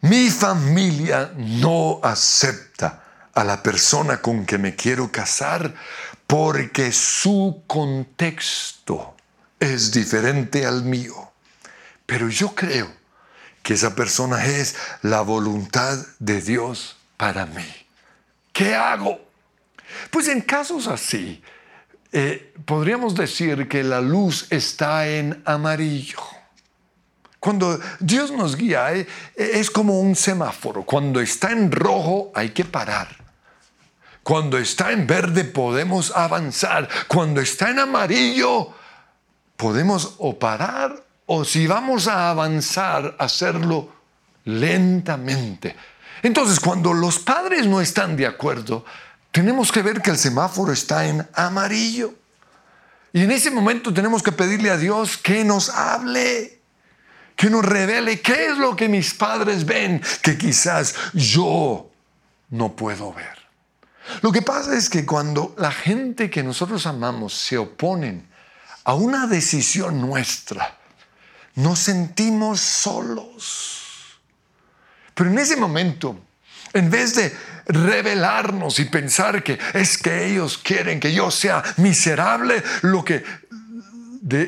mi 0.02 0.30
familia 0.30 1.32
no 1.36 2.00
acepta 2.04 3.04
a 3.34 3.44
la 3.44 3.62
persona 3.62 4.22
con 4.22 4.46
que 4.46 4.58
me 4.58 4.76
quiero 4.76 5.12
casar 5.12 5.74
porque 6.26 6.92
su 6.92 7.64
contexto 7.68 9.17
es 9.60 9.92
diferente 9.92 10.66
al 10.66 10.84
mío. 10.84 11.32
Pero 12.06 12.30
yo 12.30 12.56
creo 12.56 12.92
que 13.64 13.74
esa 13.74 13.96
persona 13.96 14.46
es 14.46 14.76
la 15.02 15.22
voluntad 15.22 15.98
de 16.20 16.42
Dios 16.42 16.98
para 17.18 17.46
mí. 17.46 17.66
¿Qué 18.54 18.76
hago? 18.76 19.20
Pues 20.10 20.28
en 20.28 20.42
casos 20.42 20.88
así, 20.88 21.42
eh, 22.12 22.54
podríamos 22.66 23.16
decir 23.16 23.68
que 23.68 23.84
la 23.84 24.02
luz 24.02 24.48
está 24.50 25.08
en 25.08 25.42
amarillo. 25.46 26.22
Cuando 27.40 27.80
Dios 28.00 28.32
nos 28.32 28.56
guía, 28.56 28.94
eh, 28.94 29.08
es 29.36 29.70
como 29.70 30.00
un 30.00 30.16
semáforo. 30.16 30.84
Cuando 30.84 31.20
está 31.20 31.52
en 31.52 31.72
rojo, 31.72 32.32
hay 32.34 32.50
que 32.50 32.66
parar. 32.66 33.08
Cuando 34.24 34.58
está 34.58 34.92
en 34.92 35.08
verde, 35.08 35.44
podemos 35.46 36.12
avanzar. 36.16 36.90
Cuando 37.08 37.40
está 37.40 37.70
en 37.70 37.80
amarillo, 37.80 38.74
podemos 39.58 40.16
o 40.20 40.38
parar 40.40 41.04
o 41.26 41.44
si 41.44 41.68
vamos 41.68 42.08
a 42.08 42.30
avanzar, 42.30 43.16
hacerlo 43.20 43.90
lentamente. 44.46 45.76
Entonces, 46.24 46.60
cuando 46.60 46.94
los 46.94 47.20
padres 47.20 47.68
no 47.68 47.82
están 47.82 48.16
de 48.16 48.26
acuerdo, 48.26 48.86
tenemos 49.32 49.72
que 49.72 49.82
ver 49.82 50.02
que 50.02 50.12
el 50.12 50.18
semáforo 50.18 50.72
está 50.72 51.06
en 51.06 51.28
amarillo. 51.34 52.14
Y 53.12 53.24
en 53.24 53.32
ese 53.32 53.52
momento 53.52 53.94
tenemos 53.94 54.24
que 54.24 54.32
pedirle 54.32 54.70
a 54.70 54.78
Dios 54.78 55.18
que 55.18 55.44
nos 55.44 55.70
hable, 55.70 56.62
que 57.36 57.50
nos 57.50 57.66
revele 57.66 58.22
qué 58.22 58.48
es 58.48 58.58
lo 58.58 58.76
que 58.76 58.88
mis 58.88 59.14
padres 59.14 59.66
ven 59.66 60.02
que 60.22 60.38
quizás 60.38 60.96
yo 61.14 61.90
no 62.50 62.76
puedo 62.76 63.14
ver. 63.14 63.38
Lo 64.22 64.32
que 64.32 64.42
pasa 64.42 64.76
es 64.76 64.90
que 64.90 65.06
cuando 65.06 65.54
la 65.58 65.72
gente 65.72 66.30
que 66.30 66.42
nosotros 66.42 66.86
amamos 66.86 67.34
se 67.34 67.58
oponen 67.58 68.28
a 68.88 68.94
una 68.94 69.28
decisión 69.28 70.00
nuestra, 70.00 70.78
nos 71.56 71.78
sentimos 71.78 72.62
solos. 72.62 74.22
Pero 75.14 75.30
en 75.30 75.38
ese 75.40 75.58
momento, 75.58 76.18
en 76.72 76.90
vez 76.90 77.14
de 77.16 77.36
revelarnos 77.66 78.80
y 78.80 78.86
pensar 78.86 79.44
que 79.44 79.60
es 79.74 79.98
que 79.98 80.28
ellos 80.28 80.58
quieren 80.58 81.02
que 81.02 81.12
yo 81.12 81.30
sea 81.32 81.62
miserable, 81.76 82.64
lo 82.84 83.04
que 83.04 83.26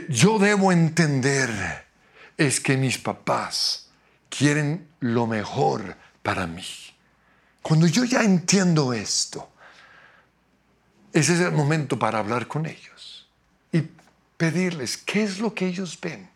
yo 0.07 0.39
debo 0.39 0.71
entender 0.71 1.85
es 2.37 2.61
que 2.61 2.77
mis 2.77 2.97
papás 2.97 3.89
quieren 4.29 4.87
lo 5.01 5.27
mejor 5.27 5.97
para 6.23 6.47
mí. 6.47 6.65
Cuando 7.61 7.87
yo 7.87 8.05
ya 8.05 8.21
entiendo 8.21 8.93
esto, 8.93 9.51
ese 11.11 11.33
es 11.33 11.41
el 11.41 11.51
momento 11.51 11.99
para 11.99 12.19
hablar 12.19 12.47
con 12.47 12.65
ellos 12.65 13.18
pedirles 14.39 14.95
qué 14.95 15.23
es 15.23 15.39
lo 15.39 15.53
que 15.53 15.67
ellos 15.67 15.99
ven, 15.99 16.29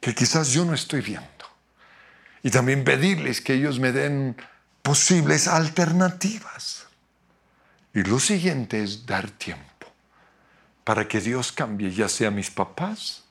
que 0.00 0.12
quizás 0.12 0.50
yo 0.50 0.64
no 0.64 0.74
estoy 0.74 1.00
viendo. 1.00 1.30
Y 2.42 2.50
también 2.50 2.82
pedirles 2.82 3.40
que 3.40 3.54
ellos 3.54 3.78
me 3.78 3.92
den 3.92 4.36
posibles 4.82 5.46
alternativas. 5.46 6.88
Y 7.94 8.02
lo 8.02 8.18
siguiente 8.18 8.82
es 8.82 9.06
dar 9.06 9.30
tiempo 9.30 9.86
para 10.82 11.06
que 11.06 11.20
Dios 11.20 11.52
cambie 11.52 11.92
ya 11.92 12.08
sea 12.08 12.32
mis 12.32 12.50
papás 12.50 13.22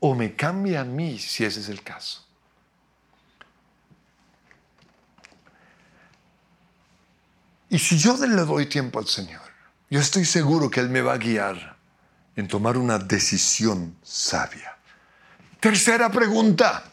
o 0.00 0.16
me 0.16 0.34
cambia 0.34 0.80
a 0.80 0.84
mí 0.84 1.20
si 1.20 1.44
ese 1.44 1.60
es 1.60 1.68
el 1.68 1.84
caso. 1.84 2.26
Y 7.68 7.78
si 7.78 7.96
yo 7.96 8.16
le 8.16 8.42
doy 8.44 8.66
tiempo 8.66 8.98
al 8.98 9.06
Señor, 9.06 9.48
yo 9.88 10.00
estoy 10.00 10.24
seguro 10.24 10.68
que 10.68 10.80
Él 10.80 10.88
me 10.88 11.00
va 11.00 11.12
a 11.12 11.18
guiar 11.18 11.79
en 12.36 12.48
tomar 12.48 12.76
una 12.76 12.98
decisión 12.98 13.96
sabia. 14.02 14.76
Tercera 15.60 16.10
pregunta. 16.10 16.84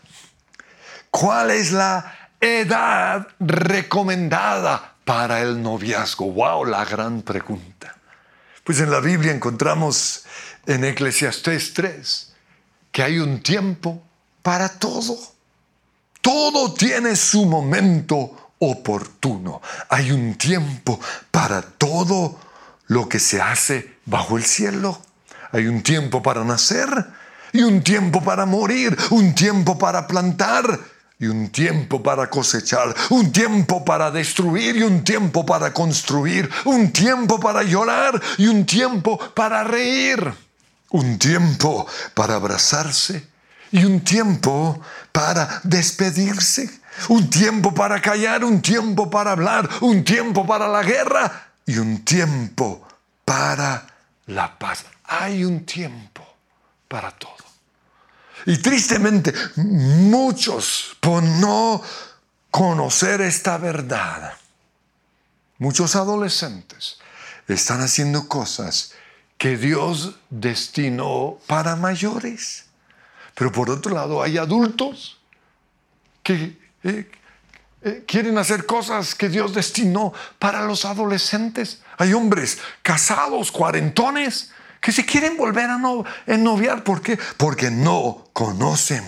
¿Cuál 1.10 1.52
es 1.52 1.72
la 1.72 2.30
edad 2.40 3.28
recomendada 3.40 4.96
para 5.06 5.42
el 5.42 5.62
noviazgo? 5.62 6.32
¡Wow! 6.32 6.66
La 6.66 6.84
gran 6.86 7.22
pregunta. 7.22 7.96
Pues 8.64 8.82
en 8.82 8.92
la 8.92 9.00
Biblia 9.00 9.32
encontramos 9.32 10.26
en 10.66 10.84
Eclesiastés 10.84 11.74
3 11.74 12.34
que 12.92 13.04
hay 13.04 13.20
un 13.20 13.42
tiempo 13.42 14.04
para 14.42 14.70
todo. 14.70 15.18
Todo 16.22 16.74
tiene 16.74 17.16
su 17.16 17.46
momento 17.46 18.52
oportuno. 18.60 19.62
Hay 19.90 20.12
un 20.12 20.36
tiempo 20.36 21.00
para 21.32 21.62
todo 21.62 22.40
lo 22.88 23.08
que 23.08 23.20
se 23.20 23.42
hace 23.42 23.98
bajo 24.06 24.38
el 24.38 24.44
cielo. 24.44 25.02
Hay 25.52 25.68
un 25.68 25.82
tiempo 25.82 26.22
para 26.22 26.44
nacer 26.44 26.88
y 27.54 27.64
un 27.64 27.82
tiempo 27.82 28.24
para 28.24 28.46
morir, 28.46 28.98
un 29.12 29.34
tiempo 29.34 29.78
para 29.78 30.08
plantar 30.08 30.80
y 31.20 31.28
un 31.28 31.50
tiempo 31.50 32.04
para 32.04 32.30
cosechar, 32.30 32.96
un 33.10 33.32
tiempo 33.32 33.84
para 33.84 34.12
destruir 34.12 34.78
y 34.78 34.84
un 34.84 35.04
tiempo 35.04 35.46
para 35.46 35.74
construir, 35.74 36.50
un 36.66 36.92
tiempo 36.92 37.40
para 37.40 37.64
llorar 37.64 38.22
y 38.38 38.48
un 38.48 38.66
tiempo 38.66 39.18
para 39.34 39.64
reír, 39.64 40.32
un 40.92 41.18
tiempo 41.18 41.88
para 42.14 42.36
abrazarse 42.36 43.28
y 43.72 43.84
un 43.84 44.02
tiempo 44.02 44.80
para 45.12 45.62
despedirse, 45.64 46.70
un 47.10 47.30
tiempo 47.30 47.74
para 47.74 48.00
callar, 48.02 48.44
un 48.44 48.62
tiempo 48.62 49.10
para 49.10 49.32
hablar, 49.32 49.68
un 49.82 50.04
tiempo 50.04 50.46
para 50.46 50.68
la 50.68 50.84
guerra 50.84 51.50
y 51.66 51.78
un 51.80 52.04
tiempo 52.06 52.88
para 53.26 53.88
la 54.28 54.58
paz. 54.58 54.86
Hay 55.08 55.44
un 55.44 55.66
tiempo 55.66 56.26
para 56.88 57.12
todo. 57.12 57.36
Y 58.46 58.58
tristemente, 58.58 59.34
muchos, 59.56 60.96
por 61.00 61.24
no 61.24 61.82
conocer 62.52 63.22
esta 63.22 63.58
verdad, 63.58 64.34
muchos 65.58 65.96
adolescentes 65.96 67.00
están 67.48 67.82
haciendo 67.82 68.28
cosas 68.28 68.94
que 69.38 69.58
Dios 69.58 70.16
destinó 70.30 71.40
para 71.48 71.76
mayores. 71.76 72.66
Pero 73.36 73.52
por 73.52 73.70
otro 73.70 73.94
lado, 73.94 74.22
hay 74.22 74.38
adultos 74.38 75.20
que 76.24 76.58
eh, 76.84 77.12
eh, 77.84 78.04
quieren 78.08 78.38
hacer 78.38 78.66
cosas 78.66 79.14
que 79.14 79.30
Dios 79.30 79.54
destinó 79.54 80.14
para 80.40 80.64
los 80.64 80.86
adolescentes. 80.86 81.82
Hay 81.98 82.14
hombres 82.14 82.60
casados, 82.82 83.52
cuarentones, 83.52 84.52
que 84.88 84.94
se 84.94 85.06
quieren 85.06 85.36
volver 85.36 85.70
a 85.70 85.78
no, 85.78 86.06
ennoviar. 86.26 86.82
¿Por 86.82 87.02
qué? 87.02 87.20
Porque 87.36 87.70
no 87.70 88.30
conocen 88.32 89.04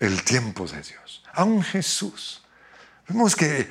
el 0.00 0.22
tiempo 0.22 0.66
de 0.66 0.80
Dios. 0.80 1.22
Aún 1.34 1.62
Jesús. 1.62 2.42
Vemos 3.06 3.36
que 3.36 3.70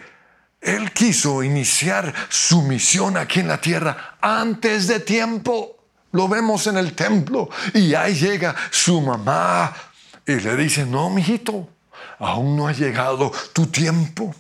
Él 0.61 0.91
quiso 0.93 1.41
iniciar 1.41 2.13
su 2.29 2.61
misión 2.61 3.17
aquí 3.17 3.39
en 3.39 3.47
la 3.47 3.59
tierra 3.59 4.17
antes 4.21 4.85
de 4.85 4.99
tiempo. 4.99 5.77
Lo 6.11 6.27
vemos 6.27 6.67
en 6.67 6.77
el 6.77 6.93
templo 6.93 7.49
y 7.73 7.95
ahí 7.95 8.13
llega 8.13 8.53
su 8.69 9.01
mamá 9.01 9.73
y 10.27 10.35
le 10.35 10.55
dice, 10.57 10.85
no, 10.85 11.09
mijito, 11.09 11.67
aún 12.19 12.55
no 12.55 12.67
ha 12.67 12.71
llegado 12.71 13.31
tu 13.51 13.65
tiempo. 13.65 14.35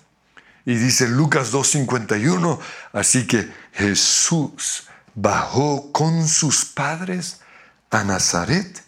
Y 0.67 0.75
dice 0.75 1.07
Lucas 1.07 1.51
2.51, 1.51 2.59
así 2.93 3.25
que 3.25 3.51
Jesús 3.73 4.83
bajó 5.15 5.91
con 5.91 6.27
sus 6.27 6.65
padres 6.65 7.41
a 7.89 8.03
Nazaret 8.03 8.83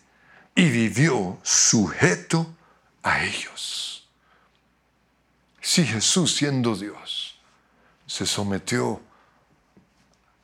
y 0.56 0.70
vivió 0.70 1.40
sujeto 1.44 2.56
a 3.02 3.24
ellos. 3.24 4.08
Si 5.62 5.86
Jesús 5.86 6.36
siendo 6.36 6.76
Dios 6.76 7.40
se 8.06 8.26
sometió 8.26 9.02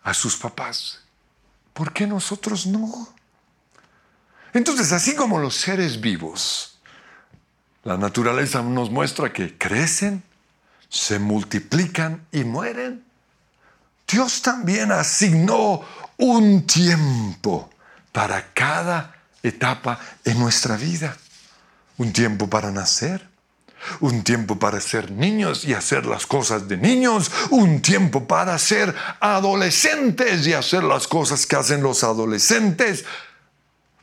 a 0.03 0.13
sus 0.13 0.35
papás, 0.37 1.01
¿por 1.73 1.93
qué 1.93 2.07
nosotros 2.07 2.65
no? 2.65 3.09
Entonces, 4.53 4.91
así 4.91 5.15
como 5.15 5.37
los 5.37 5.55
seres 5.55 6.01
vivos, 6.01 6.79
la 7.83 7.97
naturaleza 7.97 8.61
nos 8.61 8.89
muestra 8.89 9.31
que 9.31 9.57
crecen, 9.57 10.23
se 10.89 11.19
multiplican 11.19 12.25
y 12.31 12.43
mueren, 12.43 13.05
Dios 14.09 14.41
también 14.41 14.91
asignó 14.91 15.81
un 16.17 16.65
tiempo 16.65 17.69
para 18.11 18.53
cada 18.53 19.15
etapa 19.43 19.99
en 20.25 20.39
nuestra 20.39 20.77
vida. 20.77 21.15
Un 21.97 22.11
tiempo 22.13 22.49
para 22.49 22.71
nacer, 22.71 23.27
un 23.99 24.23
tiempo 24.23 24.57
para 24.57 24.79
ser 24.79 25.11
niños 25.11 25.65
y 25.65 25.73
hacer 25.73 26.05
las 26.05 26.25
cosas 26.25 26.67
de 26.67 26.77
niños, 26.77 27.29
un 27.49 27.81
tiempo 27.81 28.25
para 28.25 28.57
ser 28.57 28.95
adolescentes 29.19 30.47
y 30.47 30.53
hacer 30.53 30.83
las 30.83 31.07
cosas 31.07 31.45
que 31.45 31.57
hacen 31.57 31.83
los 31.83 32.03
adolescentes. 32.03 33.05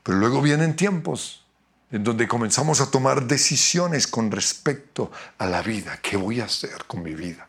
Pero 0.03 0.19
luego 0.19 0.42
vienen 0.42 0.77
tiempos 0.77 1.45
en 1.90 2.05
donde 2.05 2.29
comenzamos 2.29 2.81
a 2.81 2.90
tomar 2.90 3.27
decisiones 3.27 4.07
con 4.07 4.31
respecto 4.31 5.11
a 5.38 5.47
la 5.47 5.62
vida. 5.62 5.99
¿Qué 6.03 6.16
voy 6.16 6.40
a 6.40 6.45
hacer 6.45 6.85
con 6.87 7.03
mi 7.03 7.14
vida? 7.14 7.49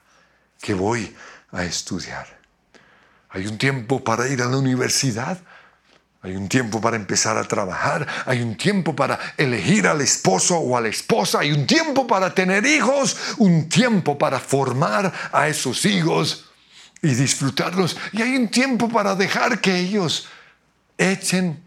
¿Qué 0.61 0.73
voy 0.73 1.13
a 1.51 1.63
estudiar? 1.65 2.36
Hay 3.37 3.45
un 3.45 3.59
tiempo 3.59 4.03
para 4.03 4.27
ir 4.27 4.41
a 4.41 4.45
la 4.45 4.57
universidad. 4.57 5.37
Hay 6.23 6.35
un 6.35 6.49
tiempo 6.49 6.81
para 6.81 6.95
empezar 6.95 7.37
a 7.37 7.43
trabajar. 7.43 8.07
Hay 8.25 8.41
un 8.41 8.57
tiempo 8.57 8.95
para 8.95 9.19
elegir 9.37 9.85
al 9.87 10.01
esposo 10.01 10.57
o 10.57 10.75
a 10.75 10.81
la 10.81 10.87
esposa. 10.87 11.41
Hay 11.41 11.51
un 11.51 11.67
tiempo 11.67 12.07
para 12.07 12.33
tener 12.33 12.65
hijos. 12.65 13.15
Un 13.37 13.69
tiempo 13.69 14.17
para 14.17 14.39
formar 14.39 15.13
a 15.31 15.47
esos 15.47 15.85
hijos 15.85 16.45
y 17.03 17.09
disfrutarlos. 17.09 17.95
Y 18.11 18.23
hay 18.23 18.35
un 18.35 18.47
tiempo 18.47 18.89
para 18.89 19.13
dejar 19.13 19.61
que 19.61 19.77
ellos 19.77 20.27
echen 20.97 21.63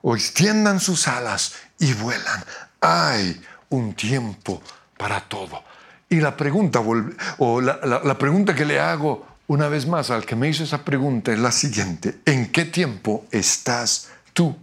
o 0.00 0.16
extiendan 0.16 0.80
sus 0.80 1.06
alas 1.06 1.52
y 1.78 1.92
vuelan. 1.92 2.42
Hay 2.80 3.42
un 3.68 3.92
tiempo 3.92 4.62
para 4.96 5.20
todo. 5.20 5.62
Y 6.08 6.18
la 6.18 6.34
pregunta, 6.34 6.80
o 7.36 7.60
la, 7.60 7.78
la 8.02 8.16
pregunta 8.16 8.54
que 8.54 8.64
le 8.64 8.80
hago 8.80 9.29
una 9.50 9.68
vez 9.68 9.84
más, 9.84 10.10
al 10.10 10.24
que 10.24 10.36
me 10.36 10.48
hizo 10.48 10.62
esa 10.62 10.84
pregunta 10.84 11.32
es 11.32 11.38
la 11.40 11.50
siguiente. 11.50 12.20
¿En 12.24 12.52
qué 12.52 12.66
tiempo 12.66 13.26
estás 13.32 14.06
tú? 14.32 14.56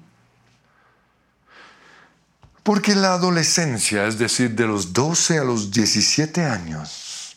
Porque 2.64 2.96
la 2.96 3.12
adolescencia, 3.12 4.08
es 4.08 4.18
decir, 4.18 4.56
de 4.56 4.66
los 4.66 4.94
12 4.94 5.40
a 5.40 5.44
los 5.44 5.72
17 5.72 6.42
años, 6.46 7.36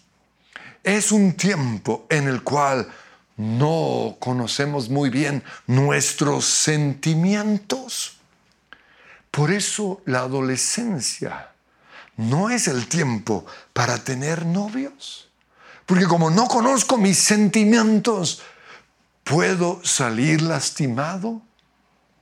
es 0.84 1.10
un 1.10 1.32
tiempo 1.32 2.06
en 2.08 2.28
el 2.28 2.44
cual 2.44 2.88
no 3.36 4.16
conocemos 4.20 4.88
muy 4.88 5.10
bien 5.10 5.42
nuestros 5.66 6.44
sentimientos. 6.44 8.18
Por 9.32 9.50
eso 9.50 10.02
la 10.04 10.20
adolescencia 10.20 11.50
no 12.16 12.48
es 12.48 12.68
el 12.68 12.86
tiempo 12.86 13.44
para 13.72 14.04
tener 14.04 14.46
novios. 14.46 15.29
Porque 15.90 16.06
como 16.06 16.30
no 16.30 16.46
conozco 16.46 16.96
mis 16.96 17.18
sentimientos, 17.18 18.42
puedo 19.24 19.84
salir 19.84 20.40
lastimado 20.40 21.42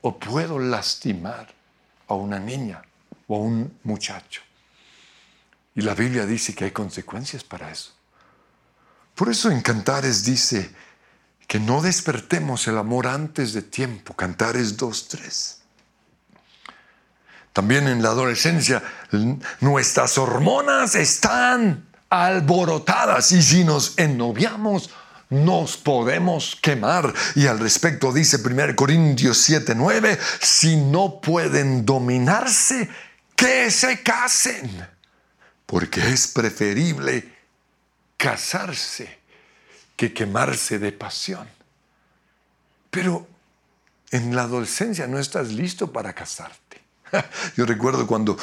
o 0.01 0.17
puedo 0.17 0.57
lastimar 0.57 1.53
a 2.07 2.15
una 2.15 2.39
niña 2.39 2.81
o 3.27 3.35
a 3.35 3.39
un 3.41 3.77
muchacho. 3.83 4.41
Y 5.75 5.81
la 5.81 5.93
Biblia 5.93 6.25
dice 6.25 6.55
que 6.55 6.65
hay 6.65 6.71
consecuencias 6.71 7.43
para 7.43 7.69
eso. 7.69 7.91
Por 9.13 9.29
eso 9.29 9.51
en 9.51 9.61
Cantares 9.61 10.25
dice 10.25 10.73
que 11.45 11.59
no 11.59 11.83
despertemos 11.83 12.67
el 12.67 12.75
amor 12.75 13.05
antes 13.05 13.53
de 13.53 13.61
tiempo. 13.61 14.15
Cantares 14.15 14.79
2.3. 14.79 15.57
También 17.53 17.87
en 17.87 18.01
la 18.01 18.09
adolescencia 18.09 18.81
nuestras 19.61 20.17
hormonas 20.17 20.95
están 20.95 21.88
alborotadas 22.09 23.31
y 23.31 23.41
si 23.41 23.63
nos 23.63 23.97
ennoviamos 23.97 24.89
nos 25.29 25.77
podemos 25.77 26.57
quemar. 26.61 27.13
Y 27.35 27.47
al 27.47 27.59
respecto 27.59 28.11
dice 28.11 28.37
1 28.43 28.75
Corintios 28.75 29.37
7, 29.37 29.73
9, 29.75 30.17
si 30.41 30.75
no 30.75 31.21
pueden 31.21 31.85
dominarse, 31.85 32.89
que 33.35 33.71
se 33.71 34.01
casen, 34.01 34.87
porque 35.65 36.09
es 36.09 36.27
preferible 36.27 37.31
casarse 38.17 39.19
que 39.95 40.13
quemarse 40.13 40.79
de 40.79 40.91
pasión. 40.91 41.47
Pero 42.89 43.27
en 44.11 44.35
la 44.35 44.43
adolescencia 44.43 45.07
no 45.07 45.19
estás 45.19 45.49
listo 45.49 45.91
para 45.91 46.13
casarte. 46.13 46.81
Yo 47.55 47.65
recuerdo 47.65 48.07
cuando 48.07 48.37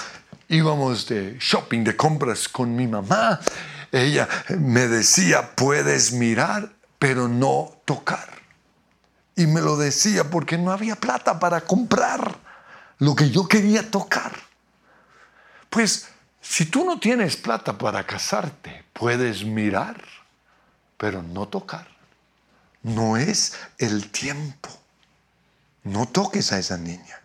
íbamos 0.49 1.07
de 1.07 1.37
shopping, 1.41 1.85
de 1.85 1.97
compras 1.97 2.49
con 2.49 2.75
mi 2.75 2.87
mamá, 2.87 3.41
ella 3.93 4.29
me 4.59 4.87
decía, 4.89 5.55
puedes 5.55 6.13
mirar, 6.13 6.73
pero 6.99 7.29
no 7.29 7.73
tocar. 7.85 8.29
Y 9.35 9.47
me 9.47 9.61
lo 9.61 9.77
decía 9.77 10.31
porque 10.31 10.57
no 10.59 10.73
había 10.73 10.97
plata 10.97 11.39
para 11.39 11.61
comprar 11.61 12.39
lo 12.99 13.15
que 13.15 13.31
yo 13.31 13.47
quería 13.47 13.91
tocar. 13.91 14.33
Pues 15.69 16.09
si 16.41 16.67
tú 16.67 16.85
no 16.85 16.99
tienes 16.99 17.37
plata 17.37 17.77
para 17.77 18.07
casarte, 18.07 18.85
puedes 18.93 19.45
mirar, 19.45 20.03
pero 20.97 21.23
no 21.23 21.49
tocar. 21.49 21.87
No 22.83 23.17
es 23.17 23.55
el 23.79 24.11
tiempo. 24.11 24.71
No 25.83 26.07
toques 26.07 26.53
a 26.53 26.59
esa 26.59 26.79
niña. 26.79 27.21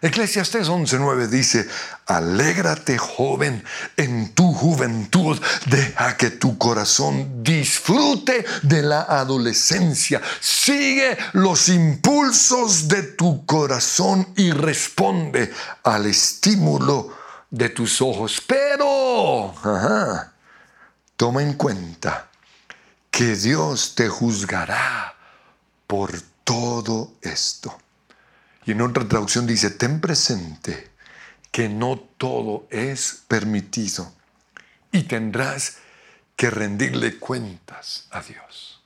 Eclesiastés 0.00 0.68
11:9 0.68 1.26
dice, 1.26 1.68
alégrate 2.06 2.98
joven 2.98 3.64
en 3.96 4.32
tu 4.32 4.52
juventud, 4.52 5.36
deja 5.66 6.16
que 6.16 6.30
tu 6.30 6.56
corazón 6.56 7.42
disfrute 7.42 8.44
de 8.62 8.82
la 8.82 9.02
adolescencia, 9.02 10.20
sigue 10.40 11.18
los 11.32 11.68
impulsos 11.68 12.86
de 12.86 13.02
tu 13.02 13.44
corazón 13.44 14.28
y 14.36 14.52
responde 14.52 15.52
al 15.82 16.06
estímulo 16.06 17.16
de 17.50 17.68
tus 17.70 18.00
ojos. 18.00 18.40
Pero, 18.46 19.52
toma 21.16 21.42
en 21.42 21.54
cuenta 21.54 22.28
que 23.10 23.34
Dios 23.34 23.96
te 23.96 24.08
juzgará 24.08 25.16
por 25.88 26.12
todo 26.44 27.14
esto. 27.20 27.76
Y 28.68 28.72
en 28.72 28.82
otra 28.82 29.08
traducción 29.08 29.46
dice, 29.46 29.70
ten 29.70 29.98
presente 29.98 30.90
que 31.50 31.70
no 31.70 31.98
todo 32.18 32.66
es 32.68 33.22
permitido 33.26 34.12
y 34.92 35.04
tendrás 35.04 35.78
que 36.36 36.50
rendirle 36.50 37.18
cuentas 37.18 38.08
a 38.10 38.20
Dios. 38.20 38.82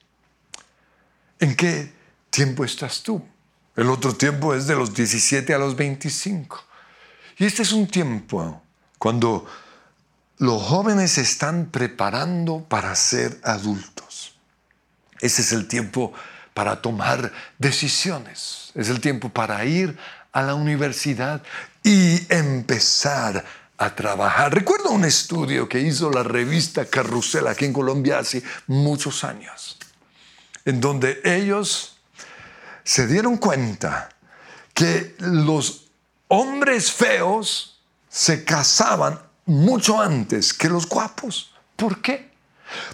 ¿En 1.40 1.56
qué 1.56 1.92
tiempo 2.30 2.64
estás 2.64 3.02
tú? 3.02 3.26
El 3.74 3.90
otro 3.90 4.14
tiempo 4.14 4.54
es 4.54 4.68
de 4.68 4.76
los 4.76 4.94
17 4.94 5.52
a 5.52 5.58
los 5.58 5.74
25. 5.74 6.64
Y 7.38 7.46
este 7.46 7.62
es 7.62 7.72
un 7.72 7.88
tiempo 7.88 8.62
cuando 8.98 9.46
los 10.38 10.62
jóvenes 10.62 11.10
se 11.10 11.22
están 11.22 11.72
preparando 11.72 12.64
para 12.68 12.94
ser 12.94 13.40
adultos. 13.42 14.38
Ese 15.20 15.42
es 15.42 15.50
el 15.50 15.66
tiempo 15.66 16.12
para 16.54 16.80
tomar 16.80 17.32
decisiones. 17.58 18.61
Es 18.74 18.88
el 18.88 19.00
tiempo 19.00 19.28
para 19.28 19.64
ir 19.64 19.96
a 20.32 20.42
la 20.42 20.54
universidad 20.54 21.42
y 21.82 22.20
empezar 22.32 23.44
a 23.76 23.94
trabajar. 23.94 24.54
Recuerdo 24.54 24.90
un 24.90 25.04
estudio 25.04 25.68
que 25.68 25.80
hizo 25.80 26.10
la 26.10 26.22
revista 26.22 26.84
Carrusel 26.86 27.46
aquí 27.46 27.64
en 27.64 27.72
Colombia 27.72 28.20
hace 28.20 28.42
muchos 28.66 29.24
años, 29.24 29.76
en 30.64 30.80
donde 30.80 31.20
ellos 31.24 31.98
se 32.84 33.06
dieron 33.06 33.36
cuenta 33.36 34.08
que 34.72 35.14
los 35.18 35.90
hombres 36.28 36.90
feos 36.92 37.80
se 38.08 38.44
casaban 38.44 39.20
mucho 39.46 40.00
antes 40.00 40.54
que 40.54 40.68
los 40.68 40.88
guapos. 40.88 41.52
¿Por 41.76 42.00
qué? 42.00 42.30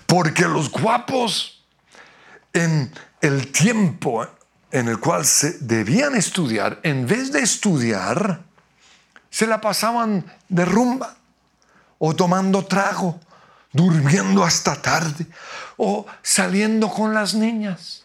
Porque 0.06 0.42
los 0.42 0.70
guapos 0.70 1.62
en 2.52 2.92
el 3.20 3.52
tiempo 3.52 4.26
en 4.70 4.88
el 4.88 4.98
cual 4.98 5.24
se 5.24 5.58
debían 5.58 6.14
estudiar, 6.14 6.80
en 6.82 7.06
vez 7.06 7.32
de 7.32 7.40
estudiar, 7.40 8.42
se 9.30 9.46
la 9.46 9.60
pasaban 9.60 10.24
de 10.48 10.64
rumba 10.64 11.16
o 11.98 12.14
tomando 12.14 12.64
trago, 12.66 13.18
durmiendo 13.72 14.44
hasta 14.44 14.80
tarde 14.80 15.26
o 15.76 16.06
saliendo 16.22 16.90
con 16.90 17.14
las 17.14 17.34
niñas. 17.34 18.04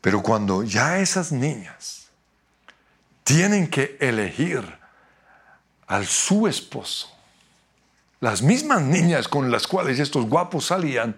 Pero 0.00 0.22
cuando 0.22 0.62
ya 0.62 0.98
esas 0.98 1.32
niñas 1.32 2.08
tienen 3.24 3.68
que 3.68 3.96
elegir 4.00 4.78
al 5.86 6.06
su 6.06 6.46
esposo, 6.46 7.08
las 8.20 8.42
mismas 8.42 8.82
niñas 8.82 9.28
con 9.28 9.50
las 9.50 9.66
cuales 9.66 9.98
estos 9.98 10.26
guapos 10.26 10.66
salían, 10.66 11.16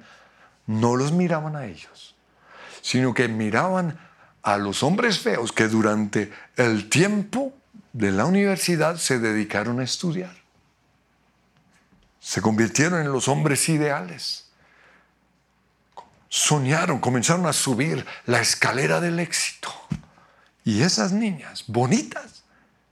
no 0.66 0.96
los 0.96 1.12
miraban 1.12 1.56
a 1.56 1.64
ellos 1.64 2.14
sino 2.82 3.14
que 3.14 3.28
miraban 3.28 3.98
a 4.42 4.56
los 4.56 4.82
hombres 4.82 5.18
feos 5.18 5.52
que 5.52 5.68
durante 5.68 6.32
el 6.56 6.88
tiempo 6.88 7.52
de 7.92 8.12
la 8.12 8.24
universidad 8.24 8.96
se 8.96 9.18
dedicaron 9.18 9.80
a 9.80 9.84
estudiar. 9.84 10.34
Se 12.20 12.40
convirtieron 12.40 13.00
en 13.00 13.12
los 13.12 13.28
hombres 13.28 13.68
ideales. 13.68 14.46
Soñaron, 16.28 17.00
comenzaron 17.00 17.46
a 17.46 17.52
subir 17.52 18.06
la 18.26 18.40
escalera 18.40 19.00
del 19.00 19.18
éxito. 19.18 19.72
Y 20.64 20.82
esas 20.82 21.12
niñas 21.12 21.64
bonitas 21.66 22.44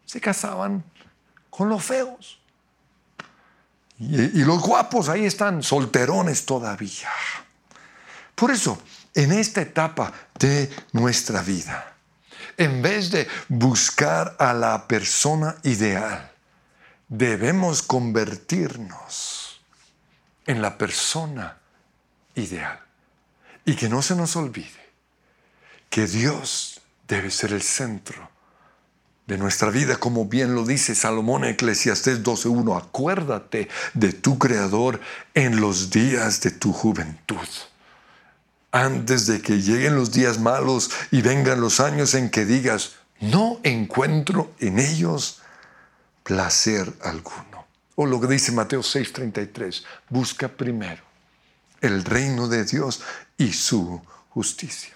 se 0.05 0.21
casaban 0.21 0.83
con 1.51 1.69
los 1.69 1.85
feos. 1.85 2.41
Y, 4.01 4.45
los 4.45 4.63
guapos 4.63 5.09
ahí 5.09 5.25
están, 5.25 5.63
solterones 5.63 6.47
todavía. 6.47 7.11
Por 8.35 8.53
eso, 8.53 8.81
en 9.19 9.33
esta 9.33 9.63
etapa 9.63 10.13
de 10.39 10.71
nuestra 10.93 11.43
vida. 11.43 11.97
En 12.57 12.81
vez 12.83 13.11
de 13.11 13.27
buscar 13.49 14.37
a 14.39 14.55
la 14.55 14.87
persona 14.87 15.57
ideal, 15.65 16.31
debemos 17.09 17.83
convertirnos 17.83 19.61
en 20.47 20.63
la 20.63 20.79
persona 20.79 21.59
ideal. 22.37 22.79
Y 23.65 23.75
que 23.75 23.89
no 23.89 24.03
se 24.03 24.15
nos 24.15 24.37
olvide 24.37 24.89
que 25.91 26.07
Dios 26.07 26.81
debe 27.09 27.33
ser 27.33 27.53
el 27.53 27.63
centro 27.63 28.31
de 29.27 29.37
nuestra 29.37 29.71
vida, 29.71 29.97
como 29.97 30.27
bien 30.27 30.55
lo 30.55 30.65
dice 30.65 30.95
Salomón 30.95 31.43
en 31.43 31.51
Eclesiastés 31.55 32.23
12.1. 32.23 32.79
Acuérdate 32.79 33.69
de 33.95 34.13
tu 34.13 34.39
Creador 34.39 35.01
en 35.35 35.61
los 35.61 35.91
días 35.91 36.41
de 36.41 36.53
tu 36.53 36.73
juventud 36.73 37.49
antes 38.73 39.27
de 39.27 39.41
que 39.41 39.61
lleguen 39.61 39.97
los 39.97 40.13
días 40.13 40.39
malos 40.39 40.91
y 41.11 41.23
vengan 41.23 41.61
los 41.61 41.81
años 41.81 42.15
en 42.15 42.31
que 42.31 42.45
digas, 42.45 42.97
no 43.21 43.61
encuentro 43.63 44.53
en 44.59 44.79
ellos 44.79 45.41
placer 46.23 46.93
alguno. 47.03 47.67
O 47.97 48.07
lo 48.07 48.21
que 48.21 48.29
dice 48.29 48.53
Mateo 48.53 48.83
6:33, 48.83 49.85
busca 50.09 50.49
primero 50.49 51.03
el 51.81 52.05
reino 52.05 52.49
de 52.49 52.65
Dios 52.65 53.03
y 53.37 53.53
su 53.53 54.01
justicia. 54.31 54.95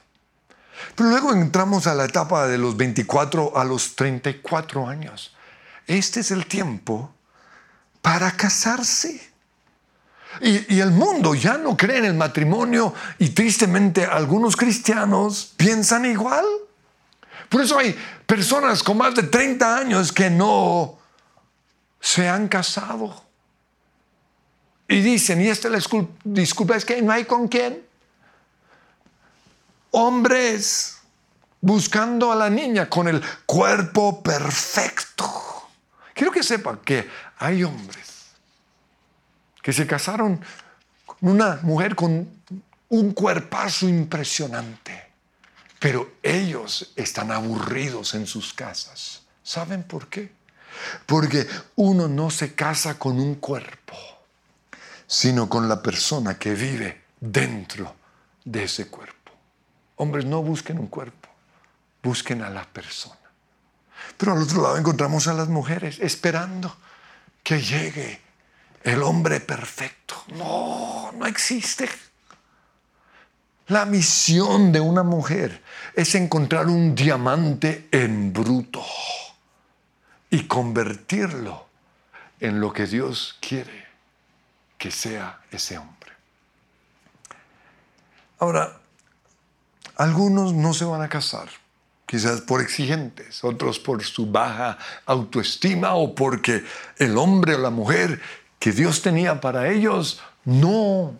Pero 0.94 1.10
luego 1.10 1.32
entramos 1.32 1.86
a 1.86 1.94
la 1.94 2.04
etapa 2.04 2.46
de 2.46 2.58
los 2.58 2.76
24 2.76 3.56
a 3.56 3.64
los 3.64 3.96
34 3.96 4.88
años. 4.88 5.34
Este 5.86 6.20
es 6.20 6.30
el 6.30 6.46
tiempo 6.46 7.14
para 8.00 8.32
casarse. 8.32 9.31
Y, 10.40 10.80
el 10.80 10.90
mundo 10.90 11.34
ya 11.34 11.58
no 11.58 11.76
cree 11.76 11.98
en 11.98 12.06
el 12.06 12.14
matrimonio 12.14 12.94
y 13.18 13.30
tristemente 13.30 14.04
algunos 14.04 14.56
cristianos 14.56 15.52
piensan 15.56 16.06
igual. 16.06 16.44
Por 17.48 17.60
eso 17.60 17.78
hay 17.78 17.94
personas 18.26 18.82
con 18.82 18.96
más 18.96 19.14
de 19.14 19.24
30 19.24 19.76
años 19.76 20.10
que 20.10 20.30
no 20.30 20.98
se 22.00 22.28
han 22.28 22.48
casado. 22.48 23.24
Y 24.88 25.00
dicen, 25.00 25.40
y 25.40 25.48
esta 25.48 25.68
es 25.68 25.72
la 25.72 26.06
disculpa, 26.24 26.76
es 26.76 26.84
que 26.84 27.00
no 27.02 27.12
hay 27.12 27.24
con 27.24 27.48
quién. 27.48 27.84
Hombres 29.90 30.96
buscando 31.60 32.32
a 32.32 32.34
la 32.34 32.48
niña 32.48 32.88
con 32.88 33.06
el 33.06 33.22
cuerpo 33.46 34.22
perfecto. 34.22 35.30
Quiero 36.14 36.32
que 36.32 36.42
sepa 36.42 36.80
que 36.82 37.08
hay 37.38 37.62
hombres 37.64 38.21
que 39.62 39.72
se 39.72 39.86
casaron 39.86 40.40
con 41.06 41.16
una 41.30 41.60
mujer 41.62 41.94
con 41.94 42.28
un 42.88 43.12
cuerpazo 43.14 43.88
impresionante, 43.88 45.10
pero 45.78 46.16
ellos 46.22 46.92
están 46.96 47.30
aburridos 47.30 48.14
en 48.14 48.26
sus 48.26 48.52
casas. 48.52 49.22
¿Saben 49.42 49.84
por 49.84 50.08
qué? 50.08 50.32
Porque 51.06 51.46
uno 51.76 52.08
no 52.08 52.30
se 52.30 52.54
casa 52.54 52.98
con 52.98 53.18
un 53.18 53.36
cuerpo, 53.36 53.96
sino 55.06 55.48
con 55.48 55.68
la 55.68 55.82
persona 55.82 56.38
que 56.38 56.54
vive 56.54 57.02
dentro 57.20 57.94
de 58.44 58.64
ese 58.64 58.88
cuerpo. 58.88 59.32
Hombres, 59.96 60.24
no 60.24 60.42
busquen 60.42 60.78
un 60.78 60.88
cuerpo, 60.88 61.28
busquen 62.02 62.42
a 62.42 62.50
la 62.50 62.64
persona. 62.64 63.16
Pero 64.16 64.32
al 64.32 64.42
otro 64.42 64.62
lado 64.62 64.76
encontramos 64.76 65.28
a 65.28 65.34
las 65.34 65.48
mujeres 65.48 65.98
esperando 66.00 66.76
que 67.42 67.60
llegue 67.60 68.20
el 68.84 69.02
hombre 69.02 69.40
perfecto. 69.40 70.24
No, 70.36 71.12
no 71.12 71.26
existe. 71.26 71.88
La 73.68 73.84
misión 73.84 74.72
de 74.72 74.80
una 74.80 75.02
mujer 75.02 75.62
es 75.94 76.14
encontrar 76.14 76.66
un 76.66 76.94
diamante 76.94 77.88
en 77.90 78.32
bruto 78.32 78.84
y 80.30 80.44
convertirlo 80.44 81.66
en 82.40 82.60
lo 82.60 82.72
que 82.72 82.86
Dios 82.86 83.38
quiere 83.40 83.86
que 84.76 84.90
sea 84.90 85.40
ese 85.50 85.78
hombre. 85.78 86.10
Ahora, 88.40 88.80
algunos 89.94 90.52
no 90.52 90.74
se 90.74 90.84
van 90.84 91.00
a 91.00 91.08
casar, 91.08 91.48
quizás 92.06 92.40
por 92.40 92.60
exigentes, 92.60 93.44
otros 93.44 93.78
por 93.78 94.02
su 94.02 94.26
baja 94.26 94.76
autoestima 95.06 95.94
o 95.94 96.14
porque 96.14 96.64
el 96.98 97.16
hombre 97.16 97.54
o 97.54 97.58
la 97.58 97.70
mujer 97.70 98.20
que 98.62 98.70
Dios 98.70 99.02
tenía 99.02 99.40
para 99.40 99.72
ellos 99.72 100.20
no 100.44 101.18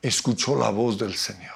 escuchó 0.00 0.56
la 0.56 0.70
voz 0.70 0.96
del 0.96 1.16
Señor. 1.16 1.52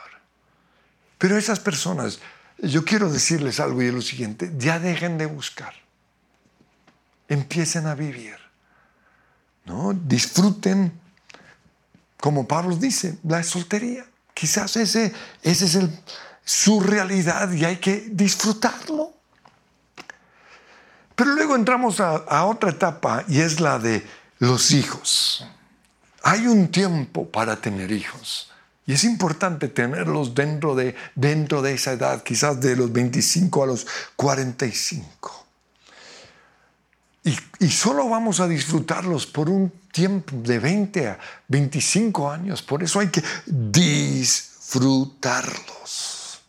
Pero 1.17 1.39
esas 1.39 1.61
personas, 1.61 2.19
yo 2.59 2.85
quiero 2.85 3.09
decirles 3.09 3.61
algo 3.61 3.81
y 3.81 3.87
es 3.87 3.95
lo 3.95 4.03
siguiente, 4.03 4.51
ya 4.59 4.81
dejen 4.81 5.19
de 5.19 5.27
buscar, 5.27 5.75
empiecen 7.29 7.87
a 7.87 7.95
vivir, 7.95 8.35
¿no? 9.65 9.93
Disfruten, 9.93 10.93
como 12.21 12.49
Pablo 12.49 12.75
dice, 12.75 13.17
la 13.23 13.45
soltería. 13.45 14.05
Quizás 14.35 14.75
ese, 14.75 15.13
ese 15.45 15.67
es 15.67 15.77
el, 15.77 16.01
su 16.45 16.81
realidad 16.81 17.49
y 17.53 17.65
hay 17.65 17.77
que 17.77 18.09
disfrutarlo. 18.11 19.13
Pero 21.15 21.31
luego 21.31 21.55
entramos 21.55 22.01
a, 22.01 22.17
a 22.17 22.45
otra 22.47 22.71
etapa 22.71 23.23
y 23.29 23.41
es 23.41 23.61
la 23.61 23.79
de 23.79 24.05
los 24.43 24.73
hijos. 24.73 25.47
Hay 26.25 26.49
un 26.49 26.69
tiempo 26.69 27.31
para 27.31 27.61
tener 27.61 27.93
hijos. 27.93 28.51
Y 28.87 28.95
es 28.95 29.05
importante 29.05 29.69
tenerlos 29.69 30.35
dentro 30.35 30.75
de, 30.75 30.97
dentro 31.15 31.63
de 31.63 31.75
esa 31.75 31.93
edad, 31.93 32.25
quizás 32.25 32.61
de 32.61 32.75
los 32.75 32.93
25 32.93 33.63
a 33.63 33.67
los 33.67 33.87
45. 34.17 35.47
Y, 37.23 37.39
y, 37.61 37.71
solo 37.71 38.09
vamos 38.09 38.41
a 38.41 38.49
disfrutarlos 38.49 39.27
por 39.27 39.49
un 39.49 39.73
tiempo 39.93 40.35
de 40.39 40.59
20 40.59 41.07
a 41.07 41.21
25 41.47 42.29
años. 42.29 42.63
Por 42.63 42.83
eso 42.83 42.99
hay 42.99 43.11
que 43.11 43.23
disfrutarlos. 43.47 46.41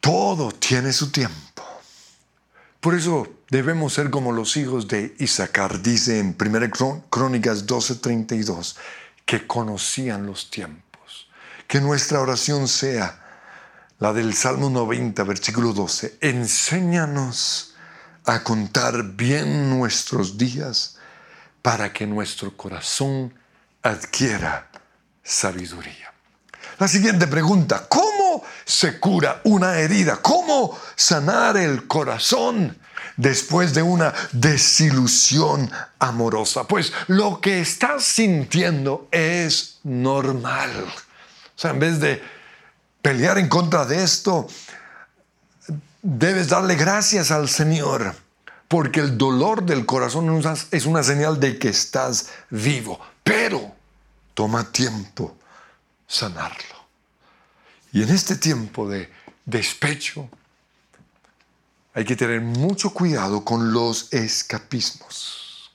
Todo 0.00 0.52
tiene 0.52 0.94
su 0.94 1.10
tiempo. 1.10 1.62
Por 2.80 2.94
eso 2.94 3.37
debemos 3.50 3.94
ser 3.94 4.10
como 4.10 4.32
los 4.32 4.56
hijos 4.56 4.88
de 4.88 5.14
Isaacar, 5.18 5.82
dice 5.82 6.18
en 6.18 6.36
1 6.38 7.04
Crónicas 7.10 7.66
12:32, 7.66 8.76
que 9.24 9.46
conocían 9.46 10.26
los 10.26 10.50
tiempos. 10.50 11.28
Que 11.66 11.80
nuestra 11.80 12.20
oración 12.20 12.68
sea 12.68 13.24
la 13.98 14.12
del 14.12 14.34
Salmo 14.34 14.70
90, 14.70 15.22
versículo 15.24 15.72
12. 15.72 16.18
Enséñanos 16.20 17.74
a 18.24 18.42
contar 18.42 19.02
bien 19.02 19.70
nuestros 19.70 20.38
días 20.38 20.96
para 21.62 21.92
que 21.92 22.06
nuestro 22.06 22.56
corazón 22.56 23.34
adquiera 23.82 24.70
sabiduría. 25.22 26.12
La 26.78 26.88
siguiente 26.88 27.26
pregunta, 27.26 27.86
¿cómo 27.88 28.17
se 28.64 28.98
cura 28.98 29.40
una 29.44 29.78
herida? 29.78 30.16
¿Cómo 30.22 30.78
sanar 30.96 31.56
el 31.56 31.86
corazón? 31.86 32.76
después 33.18 33.74
de 33.74 33.82
una 33.82 34.14
desilusión 34.32 35.70
amorosa. 35.98 36.64
Pues 36.64 36.92
lo 37.08 37.40
que 37.40 37.60
estás 37.60 38.04
sintiendo 38.04 39.08
es 39.10 39.80
normal. 39.82 40.70
O 40.86 41.60
sea, 41.60 41.72
en 41.72 41.80
vez 41.80 42.00
de 42.00 42.22
pelear 43.02 43.36
en 43.38 43.48
contra 43.48 43.84
de 43.84 44.02
esto, 44.02 44.46
debes 46.00 46.48
darle 46.48 46.76
gracias 46.76 47.30
al 47.30 47.48
Señor, 47.48 48.14
porque 48.68 49.00
el 49.00 49.18
dolor 49.18 49.64
del 49.64 49.84
corazón 49.84 50.42
es 50.70 50.86
una 50.86 51.02
señal 51.02 51.40
de 51.40 51.58
que 51.58 51.68
estás 51.68 52.28
vivo, 52.50 53.00
pero 53.24 53.74
toma 54.34 54.70
tiempo 54.70 55.36
sanarlo. 56.06 56.77
Y 57.92 58.02
en 58.02 58.10
este 58.10 58.36
tiempo 58.36 58.88
de 58.88 59.10
despecho, 59.44 60.28
hay 61.94 62.04
que 62.04 62.16
tener 62.16 62.40
mucho 62.40 62.90
cuidado 62.90 63.44
con 63.44 63.72
los 63.72 64.12
escapismos. 64.12 65.72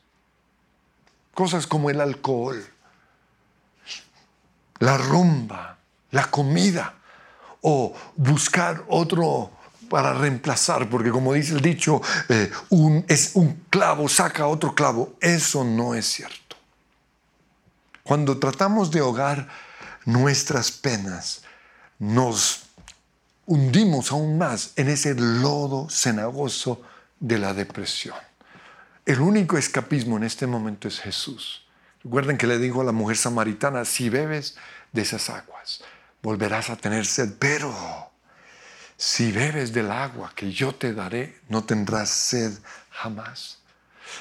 Cosas 1.33 1.65
como 1.67 1.89
el 1.89 1.99
alcohol, 1.99 2.63
la 4.79 4.97
rumba, 4.97 5.77
la 6.11 6.29
comida 6.29 6.95
o 7.61 7.95
buscar 8.15 8.85
otro 8.87 9.51
para 9.89 10.13
reemplazar, 10.13 10.89
porque 10.89 11.11
como 11.11 11.33
dice 11.33 11.53
el 11.53 11.61
dicho, 11.61 12.01
eh, 12.29 12.51
un, 12.69 13.05
es 13.07 13.31
un 13.35 13.65
clavo 13.69 14.07
saca 14.07 14.47
otro 14.47 14.73
clavo. 14.73 15.15
Eso 15.19 15.63
no 15.63 15.93
es 15.93 16.05
cierto. 16.05 16.55
Cuando 18.03 18.39
tratamos 18.39 18.91
de 18.91 18.99
ahogar 18.99 19.47
nuestras 20.05 20.71
penas, 20.71 21.42
nos 22.03 22.63
hundimos 23.45 24.11
aún 24.11 24.37
más 24.37 24.73
en 24.75 24.89
ese 24.89 25.15
lodo 25.15 25.87
cenagoso 25.89 26.81
de 27.19 27.39
la 27.39 27.53
depresión. 27.53 28.17
El 29.05 29.21
único 29.21 29.57
escapismo 29.57 30.17
en 30.17 30.23
este 30.23 30.45
momento 30.45 30.89
es 30.89 30.99
Jesús. 30.99 31.65
Recuerden 32.03 32.37
que 32.37 32.47
le 32.47 32.57
dijo 32.57 32.81
a 32.81 32.83
la 32.83 32.91
mujer 32.91 33.15
samaritana, 33.15 33.85
si 33.85 34.09
bebes 34.09 34.57
de 34.91 35.03
esas 35.03 35.29
aguas, 35.29 35.81
volverás 36.21 36.69
a 36.69 36.75
tener 36.75 37.05
sed, 37.05 37.35
pero 37.39 37.73
si 38.97 39.31
bebes 39.31 39.71
del 39.71 39.89
agua 39.89 40.33
que 40.35 40.51
yo 40.51 40.75
te 40.75 40.93
daré, 40.93 41.39
no 41.47 41.63
tendrás 41.63 42.09
sed 42.09 42.51
jamás. 42.89 43.59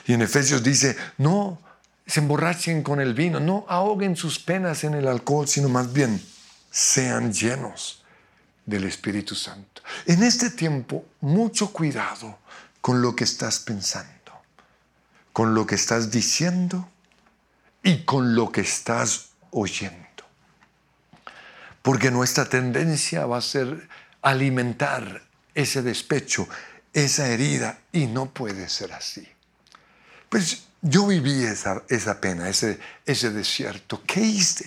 Y 0.07 0.13
en 0.13 0.23
Efesios 0.23 0.63
dice, 0.63 0.97
no 1.19 1.61
se 2.07 2.21
emborrachen 2.21 2.85
con 2.85 3.01
el 3.01 3.15
vino, 3.15 3.41
no 3.41 3.67
ahoguen 3.69 4.15
sus 4.15 4.39
penas 4.39 4.85
en 4.85 4.95
el 4.95 5.09
alcohol, 5.09 5.49
sino 5.49 5.69
más 5.69 5.93
bien 5.93 6.23
sean 6.73 7.33
llenos 7.33 8.03
del 8.65 8.85
Espíritu 8.85 9.35
Santo. 9.35 9.83
En 10.07 10.23
este 10.23 10.51
tiempo, 10.51 11.05
mucho 11.21 11.71
cuidado 11.73 12.39
con 12.81 13.03
lo 13.03 13.15
que 13.15 13.25
estás 13.25 13.61
pensando, 13.61 14.33
con 15.33 15.55
lo 15.55 15.67
que 15.67 15.75
estás 15.75 16.11
diciendo 16.11 16.89
y 17.83 18.05
con 18.05 18.35
lo 18.35 18.51
que 18.51 18.63
estás 18.63 19.29
oyendo. 19.51 19.99
Porque 21.83 22.11
nuestra 22.11 22.49
tendencia 22.49 23.27
va 23.27 23.39
a 23.39 23.43
ser 23.43 23.89
alimentar 24.23 25.23
ese 25.55 25.83
despecho, 25.83 26.49
esa 26.95 27.29
herida, 27.29 27.81
y 27.93 28.07
no 28.07 28.31
puede 28.31 28.69
ser 28.69 28.93
así. 28.93 29.29
Pues 30.29 30.63
yo 30.81 31.07
viví 31.07 31.45
esa, 31.45 31.83
esa 31.89 32.21
pena, 32.21 32.49
ese, 32.49 32.79
ese 33.05 33.31
desierto. 33.31 34.03
¿Qué 34.07 34.21
hice? 34.21 34.67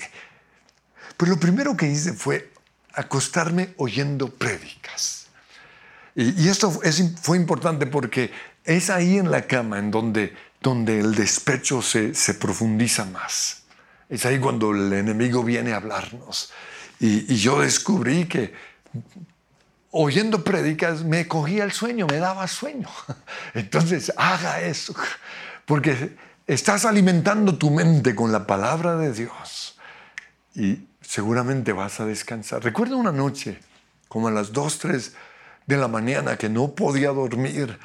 Pues 1.17 1.29
lo 1.29 1.39
primero 1.39 1.75
que 1.77 1.87
hice 1.87 2.13
fue 2.13 2.51
acostarme 2.93 3.73
oyendo 3.77 4.29
prédicas. 4.29 5.27
Y, 6.15 6.47
esto 6.47 6.71
fue 6.71 7.37
importante 7.37 7.87
porque 7.87 8.31
es 8.63 8.89
ahí 8.89 9.17
en 9.17 9.31
la 9.31 9.47
cama 9.47 9.79
en 9.79 9.91
donde, 9.91 10.33
donde 10.61 10.99
el 10.99 11.13
despecho 11.13 11.81
se, 11.81 12.13
profundiza 12.39 13.05
más. 13.05 13.63
Es 14.09 14.25
ahí 14.25 14.39
cuando 14.39 14.71
el 14.71 14.93
enemigo 14.93 15.43
viene 15.43 15.73
a 15.73 15.77
hablarnos. 15.77 16.53
Y, 16.99 17.33
y 17.33 17.37
yo 17.37 17.59
descubrí 17.59 18.25
que 18.25 18.53
oyendo 19.91 20.43
prédicas 20.43 21.03
me 21.03 21.27
cogía 21.27 21.63
el 21.63 21.71
sueño, 21.71 22.07
me 22.07 22.17
daba 22.17 22.47
sueño. 22.47 22.89
Entonces, 23.53 24.11
haga 24.17 24.61
eso, 24.61 24.95
porque 25.65 26.15
estás 26.47 26.85
alimentando 26.85 27.57
tu 27.57 27.71
mente 27.71 28.15
con 28.15 28.31
la 28.31 28.47
palabra 28.47 28.95
de 28.97 29.13
Dios. 29.13 29.77
Y 30.53 30.87
seguramente 31.07 31.71
vas 31.73 31.99
a 31.99 32.05
descansar. 32.05 32.63
Recuerdo 32.63 32.97
una 32.97 33.11
noche, 33.11 33.59
como 34.07 34.27
a 34.27 34.31
las 34.31 34.51
2, 34.51 34.79
3 34.79 35.13
de 35.65 35.77
la 35.77 35.87
mañana, 35.87 36.37
que 36.37 36.49
no 36.49 36.73
podía 36.73 37.09
dormir. 37.09 37.77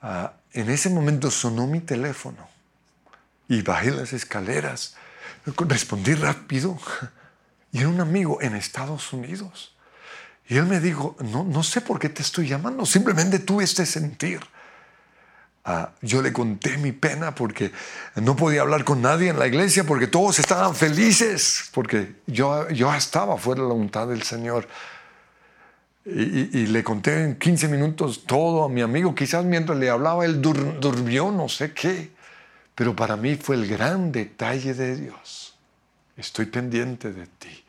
Ah, 0.00 0.34
en 0.52 0.70
ese 0.70 0.90
momento 0.90 1.30
sonó 1.30 1.66
mi 1.66 1.80
teléfono 1.80 2.48
y 3.48 3.62
bajé 3.62 3.90
las 3.90 4.12
escaleras. 4.12 4.96
Respondí 5.44 6.14
rápido 6.14 6.78
y 7.72 7.80
era 7.80 7.88
un 7.88 8.00
amigo 8.00 8.40
en 8.40 8.54
Estados 8.54 9.12
Unidos. 9.12 9.74
Y 10.48 10.56
él 10.56 10.66
me 10.66 10.80
dijo, 10.80 11.16
no, 11.20 11.44
no 11.44 11.62
sé 11.62 11.80
por 11.80 11.98
qué 11.98 12.08
te 12.08 12.22
estoy 12.22 12.48
llamando, 12.48 12.84
simplemente 12.84 13.38
tuve 13.38 13.64
este 13.64 13.86
sentir. 13.86 14.40
Ah, 15.64 15.92
yo 16.00 16.22
le 16.22 16.32
conté 16.32 16.76
mi 16.76 16.90
pena 16.90 17.34
porque 17.34 17.70
no 18.16 18.34
podía 18.34 18.62
hablar 18.62 18.84
con 18.84 19.00
nadie 19.00 19.28
en 19.28 19.38
la 19.38 19.46
iglesia 19.46 19.84
porque 19.84 20.08
todos 20.08 20.40
estaban 20.40 20.74
felices 20.74 21.70
porque 21.72 22.16
yo, 22.26 22.68
yo 22.70 22.92
estaba 22.92 23.36
fuera 23.36 23.62
de 23.62 23.68
la 23.68 23.74
voluntad 23.74 24.08
del 24.08 24.22
Señor. 24.22 24.66
Y, 26.04 26.66
le 26.66 26.82
conté 26.82 27.22
en 27.22 27.36
15 27.36 27.68
minutos 27.68 28.24
todo 28.26 28.64
a 28.64 28.68
mi 28.68 28.80
amigo. 28.80 29.14
Quizás 29.14 29.44
mientras 29.44 29.78
le 29.78 29.88
hablaba 29.88 30.24
él 30.24 30.42
durmió, 30.42 31.30
no 31.30 31.48
sé 31.48 31.72
qué. 31.72 32.10
Pero 32.74 32.96
para 32.96 33.16
mí 33.16 33.36
fue 33.36 33.54
el 33.54 33.68
gran 33.68 34.10
detalle 34.10 34.74
de 34.74 34.96
Dios. 34.96 35.54
Estoy 36.16 36.46
pendiente 36.46 37.12
de 37.12 37.26
ti. 37.26 37.64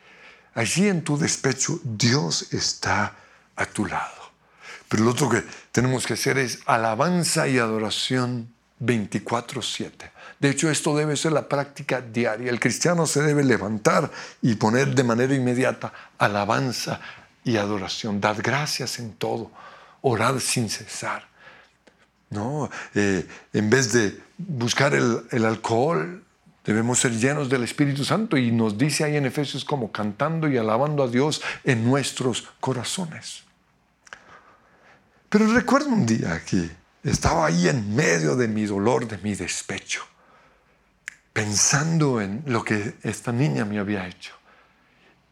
Allí 0.54 0.88
en 0.88 1.02
tu 1.02 1.16
despecho 1.16 1.78
Dios 1.84 2.52
está 2.52 3.14
a 3.54 3.66
tu 3.66 3.86
lado. 3.86 4.23
Pero 4.88 5.04
lo 5.04 5.10
otro 5.10 5.28
que 5.28 5.42
tenemos 5.72 6.06
que 6.06 6.14
hacer 6.14 6.38
es 6.38 6.60
alabanza 6.66 7.48
y 7.48 7.58
adoración 7.58 8.54
24/7. 8.80 10.10
De 10.38 10.50
hecho, 10.50 10.70
esto 10.70 10.96
debe 10.96 11.16
ser 11.16 11.32
la 11.32 11.48
práctica 11.48 12.00
diaria. 12.00 12.50
El 12.50 12.60
cristiano 12.60 13.06
se 13.06 13.22
debe 13.22 13.44
levantar 13.44 14.10
y 14.42 14.54
poner 14.56 14.94
de 14.94 15.04
manera 15.04 15.34
inmediata 15.34 15.92
alabanza 16.18 17.00
y 17.44 17.56
adoración. 17.56 18.20
Dad 18.20 18.36
gracias 18.42 18.98
en 18.98 19.14
todo. 19.14 19.50
Orad 20.02 20.38
sin 20.38 20.68
cesar. 20.68 21.26
¿No? 22.30 22.68
Eh, 22.94 23.26
en 23.52 23.70
vez 23.70 23.92
de 23.92 24.20
buscar 24.36 24.94
el, 24.94 25.22
el 25.30 25.44
alcohol, 25.44 26.22
debemos 26.64 26.98
ser 26.98 27.12
llenos 27.12 27.48
del 27.48 27.62
Espíritu 27.62 28.04
Santo 28.04 28.36
y 28.36 28.50
nos 28.50 28.76
dice 28.76 29.04
ahí 29.04 29.16
en 29.16 29.26
Efesios 29.26 29.64
como 29.64 29.92
cantando 29.92 30.48
y 30.48 30.56
alabando 30.56 31.04
a 31.04 31.08
Dios 31.08 31.42
en 31.62 31.84
nuestros 31.84 32.48
corazones. 32.60 33.44
Pero 35.28 35.52
recuerdo 35.52 35.88
un 35.88 36.06
día 36.06 36.42
que 36.44 36.70
estaba 37.02 37.46
ahí 37.46 37.68
en 37.68 37.94
medio 37.94 38.36
de 38.36 38.48
mi 38.48 38.64
dolor, 38.66 39.06
de 39.06 39.18
mi 39.18 39.34
despecho, 39.34 40.02
pensando 41.32 42.20
en 42.20 42.42
lo 42.46 42.64
que 42.64 42.94
esta 43.02 43.32
niña 43.32 43.64
me 43.64 43.78
había 43.78 44.06
hecho. 44.06 44.34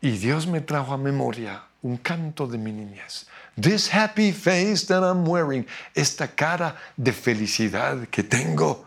Y 0.01 0.19
Dios 0.19 0.47
me 0.47 0.61
trajo 0.61 0.93
a 0.93 0.99
memoria 0.99 1.63
un 1.83 1.97
canto 1.97 2.47
de 2.47 2.59
mi 2.59 2.73
niñez. 2.73 3.27
This 3.61 3.93
happy 3.93 4.33
face 4.33 4.87
that 4.87 5.03
I'm 5.03 5.27
wearing, 5.27 5.67
esta 5.95 6.29
cara 6.29 6.77
de 6.97 7.13
felicidad 7.13 8.09
que 8.09 8.23
tengo. 8.23 8.87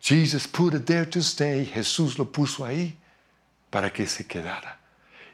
Jesus 0.00 0.46
put 0.46 0.74
it 0.74 0.86
there 0.86 1.06
to 1.06 1.20
stay. 1.20 1.66
Jesús 1.66 2.18
lo 2.18 2.30
puso 2.30 2.64
ahí 2.64 2.96
para 3.70 3.92
que 3.92 4.06
se 4.06 4.26
quedara. 4.26 4.78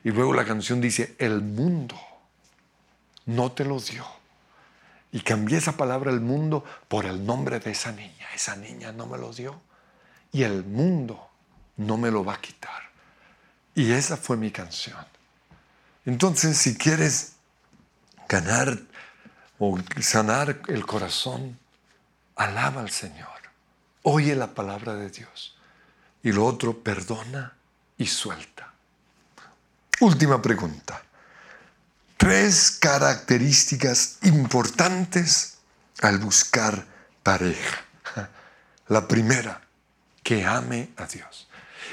Y 0.02 0.10
luego 0.10 0.32
la 0.34 0.44
canción 0.44 0.80
dice, 0.80 1.14
el 1.18 1.40
mundo 1.40 1.96
no 3.26 3.52
te 3.52 3.64
lo 3.64 3.78
dio 3.78 4.04
y 5.14 5.20
cambié 5.20 5.58
esa 5.58 5.76
palabra 5.76 6.10
el 6.10 6.20
mundo 6.20 6.64
por 6.88 7.06
el 7.06 7.24
nombre 7.24 7.60
de 7.60 7.70
esa 7.70 7.92
niña. 7.92 8.26
Esa 8.34 8.56
niña 8.56 8.90
no 8.90 9.06
me 9.06 9.16
lo 9.16 9.32
dio 9.32 9.62
y 10.32 10.42
el 10.42 10.64
mundo 10.64 11.30
no 11.76 11.96
me 11.96 12.10
lo 12.10 12.24
va 12.24 12.34
a 12.34 12.40
quitar. 12.40 12.82
Y 13.76 13.92
esa 13.92 14.16
fue 14.16 14.36
mi 14.36 14.50
canción. 14.50 15.06
Entonces, 16.04 16.58
si 16.58 16.76
quieres 16.76 17.34
ganar 18.28 18.76
o 19.60 19.78
sanar 20.00 20.60
el 20.66 20.84
corazón, 20.84 21.60
alaba 22.34 22.80
al 22.80 22.90
Señor. 22.90 23.28
Oye 24.02 24.34
la 24.34 24.52
palabra 24.52 24.96
de 24.96 25.10
Dios. 25.10 25.56
Y 26.24 26.32
lo 26.32 26.44
otro, 26.44 26.82
perdona 26.82 27.52
y 27.98 28.06
suelta. 28.06 28.72
Última 30.00 30.42
pregunta 30.42 31.00
tres 32.24 32.70
características 32.70 34.16
importantes 34.22 35.58
al 36.00 36.16
buscar 36.16 36.86
pareja. 37.22 37.84
La 38.88 39.06
primera, 39.06 39.60
que 40.22 40.42
ame 40.42 40.88
a 40.96 41.04
Dios. 41.04 41.46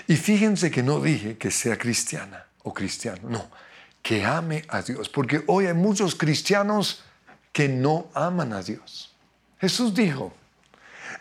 Y 0.07 0.15
fíjense 0.15 0.71
que 0.71 0.83
no 0.83 1.01
dije 1.01 1.37
que 1.37 1.51
sea 1.51 1.77
cristiana 1.77 2.45
o 2.63 2.73
cristiano, 2.73 3.23
no, 3.27 3.51
que 4.01 4.23
ame 4.23 4.63
a 4.69 4.81
Dios, 4.81 5.09
porque 5.09 5.43
hoy 5.47 5.65
hay 5.65 5.73
muchos 5.73 6.15
cristianos 6.15 7.03
que 7.51 7.67
no 7.67 8.07
aman 8.13 8.53
a 8.53 8.61
Dios. 8.61 9.13
Jesús 9.59 9.93
dijo, 9.93 10.33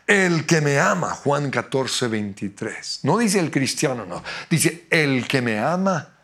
el 0.06 0.46
que 0.46 0.60
me 0.60 0.78
ama, 0.78 1.10
Juan 1.16 1.50
14, 1.50 2.06
23, 2.06 3.00
no 3.02 3.18
dice 3.18 3.40
el 3.40 3.50
cristiano, 3.50 4.06
no, 4.06 4.22
dice 4.48 4.86
el 4.88 5.26
que 5.26 5.42
me 5.42 5.58
ama, 5.58 6.14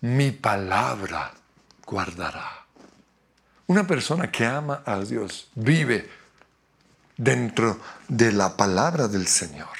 mi 0.00 0.30
palabra 0.30 1.41
guardará. 1.92 2.64
Una 3.66 3.86
persona 3.86 4.30
que 4.30 4.46
ama 4.46 4.82
a 4.86 4.98
Dios 5.00 5.48
vive 5.54 6.08
dentro 7.16 7.78
de 8.08 8.32
la 8.32 8.56
palabra 8.56 9.08
del 9.08 9.26
Señor. 9.26 9.76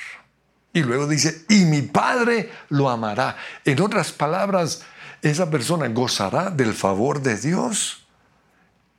Y 0.75 0.83
luego 0.83 1.07
dice, 1.07 1.45
y 1.49 1.65
mi 1.65 1.83
Padre 1.83 2.51
lo 2.69 2.91
amará. 2.91 3.37
En 3.65 3.81
otras 3.81 4.13
palabras, 4.13 4.83
esa 5.23 5.51
persona 5.51 5.89
gozará 5.89 6.51
del 6.51 6.75
favor 6.75 7.23
de 7.23 7.37
Dios. 7.37 8.07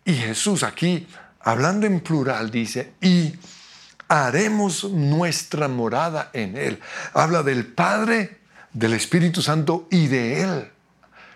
Y 0.05 0.13
Jesús 0.13 0.63
aquí, 0.63 1.07
hablando 1.39 1.85
en 1.85 1.99
plural, 1.99 2.49
dice, 2.49 2.93
y 2.99 3.33
haremos 4.07 4.85
nuestra 4.85 5.67
morada 5.67 6.31
en 6.33 6.57
Él. 6.57 6.79
Habla 7.13 7.43
del 7.43 7.67
Padre, 7.67 8.39
del 8.71 8.93
Espíritu 8.93 9.41
Santo 9.41 9.87
y 9.91 10.07
de 10.07 10.41
Él. 10.41 10.72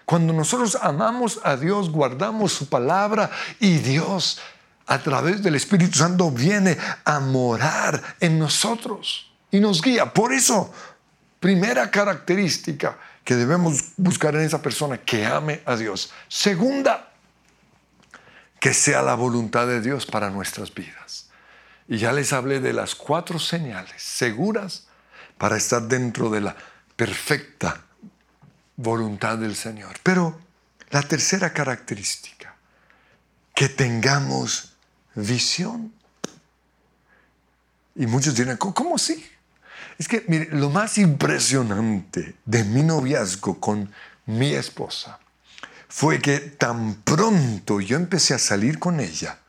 Cuando 0.08 0.32
nosotros 0.32 0.78
amamos 0.82 1.42
a 1.44 1.58
Dios, 1.58 1.90
guardamos 1.90 2.54
su 2.54 2.70
palabra 2.70 3.30
y 3.60 3.80
Dios 3.80 4.40
a 4.86 5.00
través 5.00 5.44
del 5.44 5.56
Espíritu 5.56 5.98
Santo 5.98 6.32
viene 6.32 6.78
a 7.04 7.20
morar 7.20 8.16
en 8.22 8.40
nosotros 8.40 9.30
y 9.52 9.60
nos 9.60 9.82
guía. 9.82 10.14
Por 10.14 10.32
eso, 10.32 10.74
primera 11.42 11.92
característica 11.92 12.98
que 13.26 13.36
debemos 13.36 13.84
buscar 13.98 14.34
en 14.36 14.44
esa 14.44 14.62
persona, 14.62 14.98
que 14.98 15.26
ame 15.26 15.62
a 15.66 15.76
Dios. 15.76 16.14
Segunda, 16.30 17.12
que 18.62 18.74
sea 18.74 19.02
la 19.02 19.16
voluntad 19.16 19.68
de 19.68 19.82
Dios 19.82 20.06
para 20.06 20.30
nuestras 20.30 20.74
vidas. 20.74 21.28
Y 21.90 21.98
ya 21.98 22.14
les 22.14 22.32
hablé 22.32 22.62
de 22.62 22.72
las 22.72 22.96
cuatro 22.96 23.40
señales 23.40 24.02
seguras 24.02 24.88
para 25.38 25.58
estar 25.58 25.82
dentro 25.82 26.30
de 26.30 26.40
la 26.40 26.56
perfecta 26.96 27.87
voluntad 28.78 29.38
del 29.38 29.56
Señor. 29.56 29.98
Pero 30.04 30.40
la 30.92 31.02
tercera 31.02 31.52
característica, 31.52 32.56
que 33.54 33.70
tengamos 33.70 34.74
visión. 35.16 35.92
Y 37.96 38.06
muchos 38.06 38.36
dirán, 38.36 38.58
¿cómo 38.58 38.96
así? 38.96 39.26
Es 39.98 40.08
que, 40.08 40.24
mire, 40.28 40.50
lo 40.52 40.70
más 40.70 40.98
impresionante 41.00 42.36
de 42.46 42.64
mi 42.64 42.84
noviazgo 42.84 43.60
con 43.60 43.92
mi 44.28 44.54
esposa 44.54 45.20
fue 45.88 46.20
que 46.20 46.40
tan 46.40 46.96
pronto 47.02 47.82
yo 47.82 47.98
empecé 47.98 48.36
a 48.36 48.40
salir 48.40 48.78
con 48.78 49.00
ella, 49.00 49.40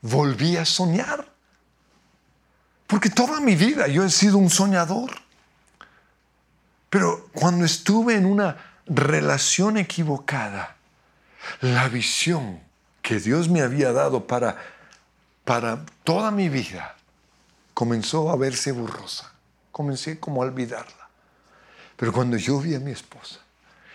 volví 0.00 0.56
a 0.56 0.64
soñar. 0.64 1.32
Porque 2.86 3.10
toda 3.10 3.40
mi 3.40 3.54
vida 3.54 3.86
yo 3.86 4.04
he 4.04 4.10
sido 4.10 4.38
un 4.38 4.50
soñador. 4.50 5.23
Pero 6.94 7.28
cuando 7.32 7.64
estuve 7.64 8.14
en 8.14 8.24
una 8.24 8.56
relación 8.86 9.78
equivocada, 9.78 10.76
la 11.60 11.88
visión 11.88 12.60
que 13.02 13.18
Dios 13.18 13.48
me 13.48 13.62
había 13.62 13.92
dado 13.92 14.28
para, 14.28 14.56
para 15.44 15.84
toda 16.04 16.30
mi 16.30 16.48
vida 16.48 16.94
comenzó 17.74 18.30
a 18.30 18.36
verse 18.36 18.70
borrosa. 18.70 19.32
Comencé 19.72 20.20
como 20.20 20.40
a 20.40 20.46
olvidarla. 20.46 21.08
Pero 21.96 22.12
cuando 22.12 22.36
yo 22.36 22.60
vi 22.60 22.76
a 22.76 22.78
mi 22.78 22.92
esposa 22.92 23.40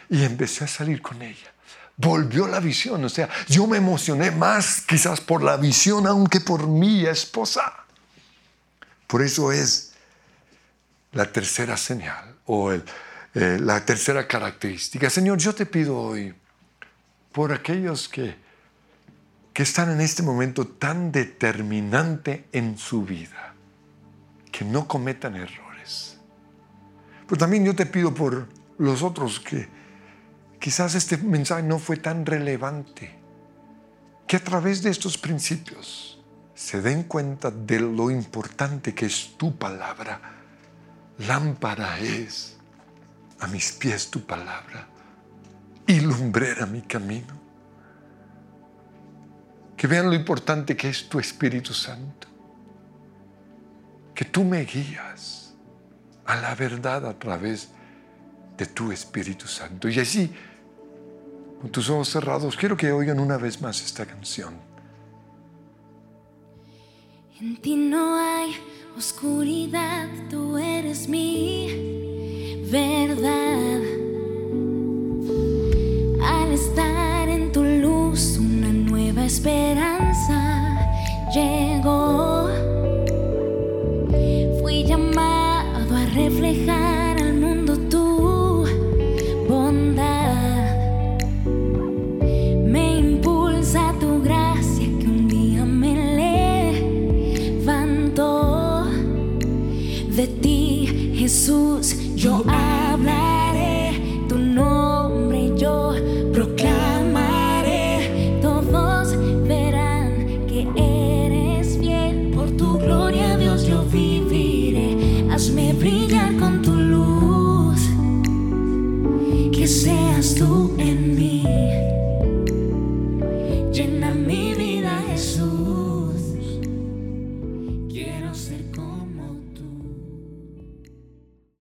y 0.10 0.26
empecé 0.26 0.66
a 0.66 0.68
salir 0.68 1.02
con 1.02 1.22
ella, 1.22 1.54
volvió 1.96 2.50
la 2.50 2.60
visión. 2.60 3.02
O 3.06 3.08
sea, 3.08 3.30
yo 3.48 3.66
me 3.66 3.78
emocioné 3.78 4.30
más 4.30 4.82
quizás 4.82 5.22
por 5.22 5.42
la 5.42 5.56
visión 5.56 6.06
aunque 6.06 6.42
por 6.42 6.68
mi 6.68 7.06
esposa. 7.06 7.76
Por 9.08 9.22
eso 9.22 9.54
es 9.54 9.94
la 11.14 11.32
tercera 11.32 11.78
señal 11.78 12.29
o 12.52 12.72
el, 12.72 12.84
eh, 13.36 13.60
la 13.62 13.86
tercera 13.86 14.28
característica. 14.28 15.08
Señor, 15.10 15.38
yo 15.38 15.54
te 15.54 15.68
pido 15.68 16.00
hoy 16.00 16.34
por 17.32 17.54
aquellos 17.54 18.10
que, 18.10 18.36
que 19.54 19.62
están 19.62 19.92
en 19.92 20.02
este 20.02 20.24
momento 20.24 20.66
tan 20.66 21.12
determinante 21.12 22.46
en 22.52 22.76
su 22.80 23.04
vida, 23.04 23.54
que 24.52 24.66
no 24.66 24.88
cometan 24.88 25.36
errores. 25.36 26.18
Pero 27.28 27.38
también 27.38 27.64
yo 27.64 27.76
te 27.76 27.86
pido 27.86 28.16
por 28.16 28.48
los 28.80 29.04
otros 29.04 29.40
que 29.40 29.68
quizás 30.60 30.96
este 30.96 31.18
mensaje 31.18 31.62
no 31.62 31.78
fue 31.78 31.98
tan 31.98 32.26
relevante, 32.26 33.16
que 34.28 34.38
a 34.38 34.44
través 34.44 34.82
de 34.82 34.90
estos 34.90 35.20
principios 35.20 36.20
se 36.56 36.82
den 36.82 37.04
cuenta 37.04 37.52
de 37.52 37.80
lo 37.80 38.10
importante 38.10 38.96
que 38.96 39.06
es 39.06 39.38
tu 39.38 39.56
palabra 39.56 40.39
Lámpara 41.20 42.00
es 42.00 42.58
a 43.40 43.48
mis 43.48 43.72
pies 43.74 44.10
tu 44.10 44.22
palabra 44.22 44.88
y 45.86 46.00
lumbrera 46.00 46.66
mi 46.66 46.82
camino. 46.82 47.40
Que 49.76 49.88
vean 49.88 50.08
lo 50.08 50.14
importante 50.14 50.76
que 50.76 50.90
es 50.90 51.10
tu 51.10 51.20
Espíritu 51.20 51.74
Santo. 51.74 52.28
Que 54.14 54.26
tú 54.26 54.44
me 54.44 54.64
guías 54.64 55.54
a 56.26 56.36
la 56.36 56.54
verdad 56.56 57.06
a 57.06 57.18
través 57.18 57.70
de 58.58 58.66
tu 58.66 58.92
Espíritu 58.92 59.48
Santo. 59.48 59.90
Y 59.90 60.00
así, 60.00 60.32
con 61.62 61.70
tus 61.70 61.90
ojos 61.90 62.10
cerrados, 62.10 62.56
quiero 62.56 62.78
que 62.78 62.92
oigan 62.92 63.20
una 63.20 63.38
vez 63.38 63.62
más 63.62 63.82
esta 63.84 64.06
canción. 64.06 64.54
En 67.42 67.56
ti 67.62 67.76
no 67.76 68.16
hay 68.18 68.54
oscuridad, 69.00 70.10
tú 70.30 70.58
eres 70.58 71.08
mi 71.08 72.60
verdad. 72.70 73.80
Al 76.22 76.52
estar 76.52 77.30
en 77.30 77.50
tu 77.54 77.64
luz, 77.64 78.38
una 78.38 78.68
nueva 78.74 79.24
esperanza 79.24 79.99